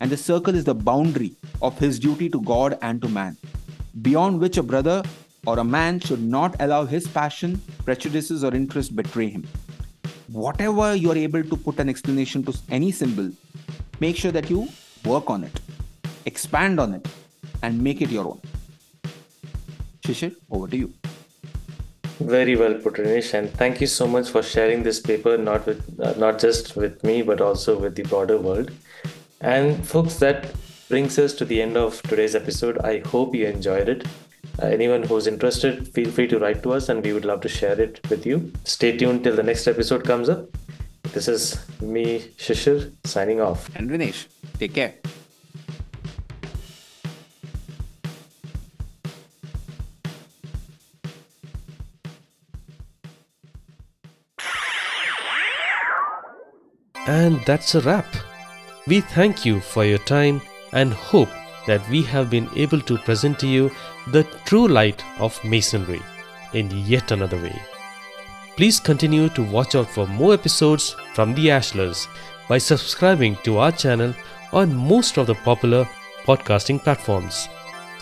and 0.00 0.10
the 0.10 0.16
circle 0.16 0.54
is 0.54 0.64
the 0.64 0.74
boundary 0.74 1.32
of 1.60 1.78
his 1.78 1.98
duty 1.98 2.30
to 2.30 2.40
God 2.40 2.78
and 2.80 3.02
to 3.02 3.08
man, 3.08 3.36
beyond 4.00 4.40
which 4.40 4.56
a 4.56 4.62
brother 4.62 5.02
or 5.46 5.58
a 5.58 5.64
man 5.64 6.00
should 6.00 6.22
not 6.22 6.56
allow 6.60 6.86
his 6.86 7.06
passion, 7.06 7.60
prejudices, 7.84 8.44
or 8.44 8.54
interest 8.54 8.96
betray 8.96 9.28
him. 9.28 9.46
Whatever 10.28 10.94
you 10.94 11.10
are 11.10 11.18
able 11.18 11.42
to 11.42 11.56
put 11.56 11.78
an 11.78 11.90
explanation 11.90 12.42
to 12.44 12.56
any 12.70 12.92
symbol, 12.92 13.30
make 14.00 14.16
sure 14.16 14.32
that 14.32 14.50
you 14.50 14.68
work 15.04 15.30
on 15.30 15.44
it, 15.44 15.60
expand 16.26 16.80
on 16.80 16.94
it, 16.94 17.06
and 17.62 17.80
make 17.80 18.00
it 18.00 18.10
your 18.10 18.26
own. 18.26 18.40
Shishir, 20.02 20.34
over 20.50 20.68
to 20.68 20.76
you. 20.76 20.92
Very 22.18 22.54
well 22.56 22.74
put, 22.74 22.94
Rinesh, 22.94 23.32
and 23.34 23.50
thank 23.50 23.80
you 23.80 23.86
so 23.86 24.06
much 24.06 24.28
for 24.28 24.42
sharing 24.42 24.82
this 24.82 25.00
paper, 25.00 25.38
not 25.38 25.64
with 25.66 25.98
uh, 26.00 26.14
not 26.18 26.38
just 26.38 26.76
with 26.76 27.02
me, 27.02 27.22
but 27.22 27.40
also 27.40 27.78
with 27.78 27.94
the 27.94 28.02
broader 28.02 28.36
world. 28.38 28.70
And 29.40 29.86
folks, 29.86 30.16
that 30.16 30.52
brings 30.90 31.18
us 31.18 31.32
to 31.34 31.44
the 31.44 31.62
end 31.62 31.76
of 31.76 32.02
today's 32.02 32.34
episode. 32.34 32.76
I 32.78 32.98
hope 33.06 33.34
you 33.34 33.46
enjoyed 33.46 33.88
it. 33.88 34.06
Uh, 34.60 34.66
anyone 34.66 35.02
who's 35.02 35.26
interested, 35.26 35.88
feel 35.94 36.10
free 36.10 36.26
to 36.28 36.38
write 36.38 36.62
to 36.64 36.72
us 36.72 36.88
and 36.88 37.02
we 37.02 37.12
would 37.12 37.24
love 37.24 37.40
to 37.42 37.48
share 37.48 37.80
it 37.80 38.00
with 38.10 38.26
you. 38.26 38.52
Stay 38.64 38.96
tuned 38.96 39.24
till 39.24 39.36
the 39.36 39.42
next 39.42 39.66
episode 39.66 40.04
comes 40.04 40.28
up. 40.28 40.48
This 41.12 41.26
is 41.26 41.80
me, 41.80 42.20
Shishir, 42.38 42.92
signing 43.04 43.40
off. 43.40 43.68
And 43.74 43.90
Rinesh, 43.90 44.26
take 44.58 44.74
care. 44.74 44.94
And 57.06 57.40
that's 57.44 57.74
a 57.74 57.80
wrap. 57.80 58.06
We 58.86 59.00
thank 59.00 59.44
you 59.44 59.58
for 59.58 59.84
your 59.84 59.98
time 59.98 60.40
and 60.72 60.92
hope 60.92 61.28
that 61.66 61.86
we 61.90 62.02
have 62.04 62.30
been 62.30 62.48
able 62.54 62.80
to 62.82 62.98
present 62.98 63.40
to 63.40 63.48
you 63.48 63.70
the 64.12 64.22
true 64.44 64.68
light 64.68 65.04
of 65.18 65.42
Masonry 65.44 66.00
in 66.52 66.70
yet 66.86 67.10
another 67.10 67.36
way. 67.36 67.60
Please 68.56 68.78
continue 68.78 69.28
to 69.30 69.42
watch 69.42 69.74
out 69.74 69.90
for 69.90 70.06
more 70.06 70.34
episodes 70.34 70.94
from 71.14 71.34
the 71.34 71.48
Ashlars 71.48 72.06
by 72.48 72.58
subscribing 72.58 73.36
to 73.44 73.58
our 73.58 73.72
channel 73.72 74.14
on 74.52 74.74
most 74.74 75.16
of 75.16 75.26
the 75.26 75.34
popular 75.34 75.88
podcasting 76.24 76.82
platforms. 76.82 77.48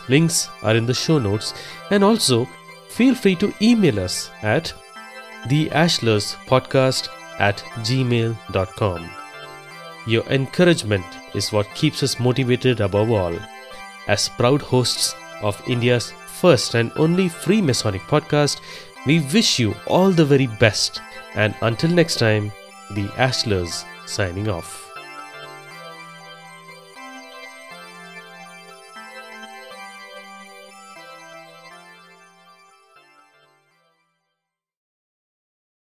Links 0.08 0.48
are 0.62 0.74
in 0.76 0.86
the 0.86 0.94
show 0.94 1.18
notes 1.18 1.54
and 1.90 2.02
also 2.02 2.46
feel 2.88 3.14
free 3.14 3.36
to 3.36 3.52
email 3.60 4.00
us 4.00 4.30
at 4.42 4.72
theashlarspodcast 5.46 7.08
at 7.38 7.58
gmail.com. 7.86 9.10
Your 10.06 10.24
encouragement 10.24 11.04
is 11.34 11.52
what 11.52 11.74
keeps 11.74 12.02
us 12.02 12.18
motivated 12.18 12.80
above 12.80 13.10
all. 13.10 13.36
As 14.08 14.28
proud 14.30 14.62
hosts 14.62 15.14
of 15.42 15.62
India's 15.68 16.12
first 16.26 16.74
and 16.74 16.90
only 16.96 17.28
free 17.28 17.60
Masonic 17.60 18.02
podcast, 18.02 18.60
we 19.06 19.20
wish 19.20 19.58
you 19.58 19.74
all 19.86 20.10
the 20.10 20.24
very 20.24 20.46
best. 20.46 21.00
And 21.34 21.54
until 21.60 21.90
next 21.90 22.18
time, 22.18 22.50
the 22.90 23.06
Ashlars 23.08 23.84
signing 24.06 24.48
off. 24.48 24.87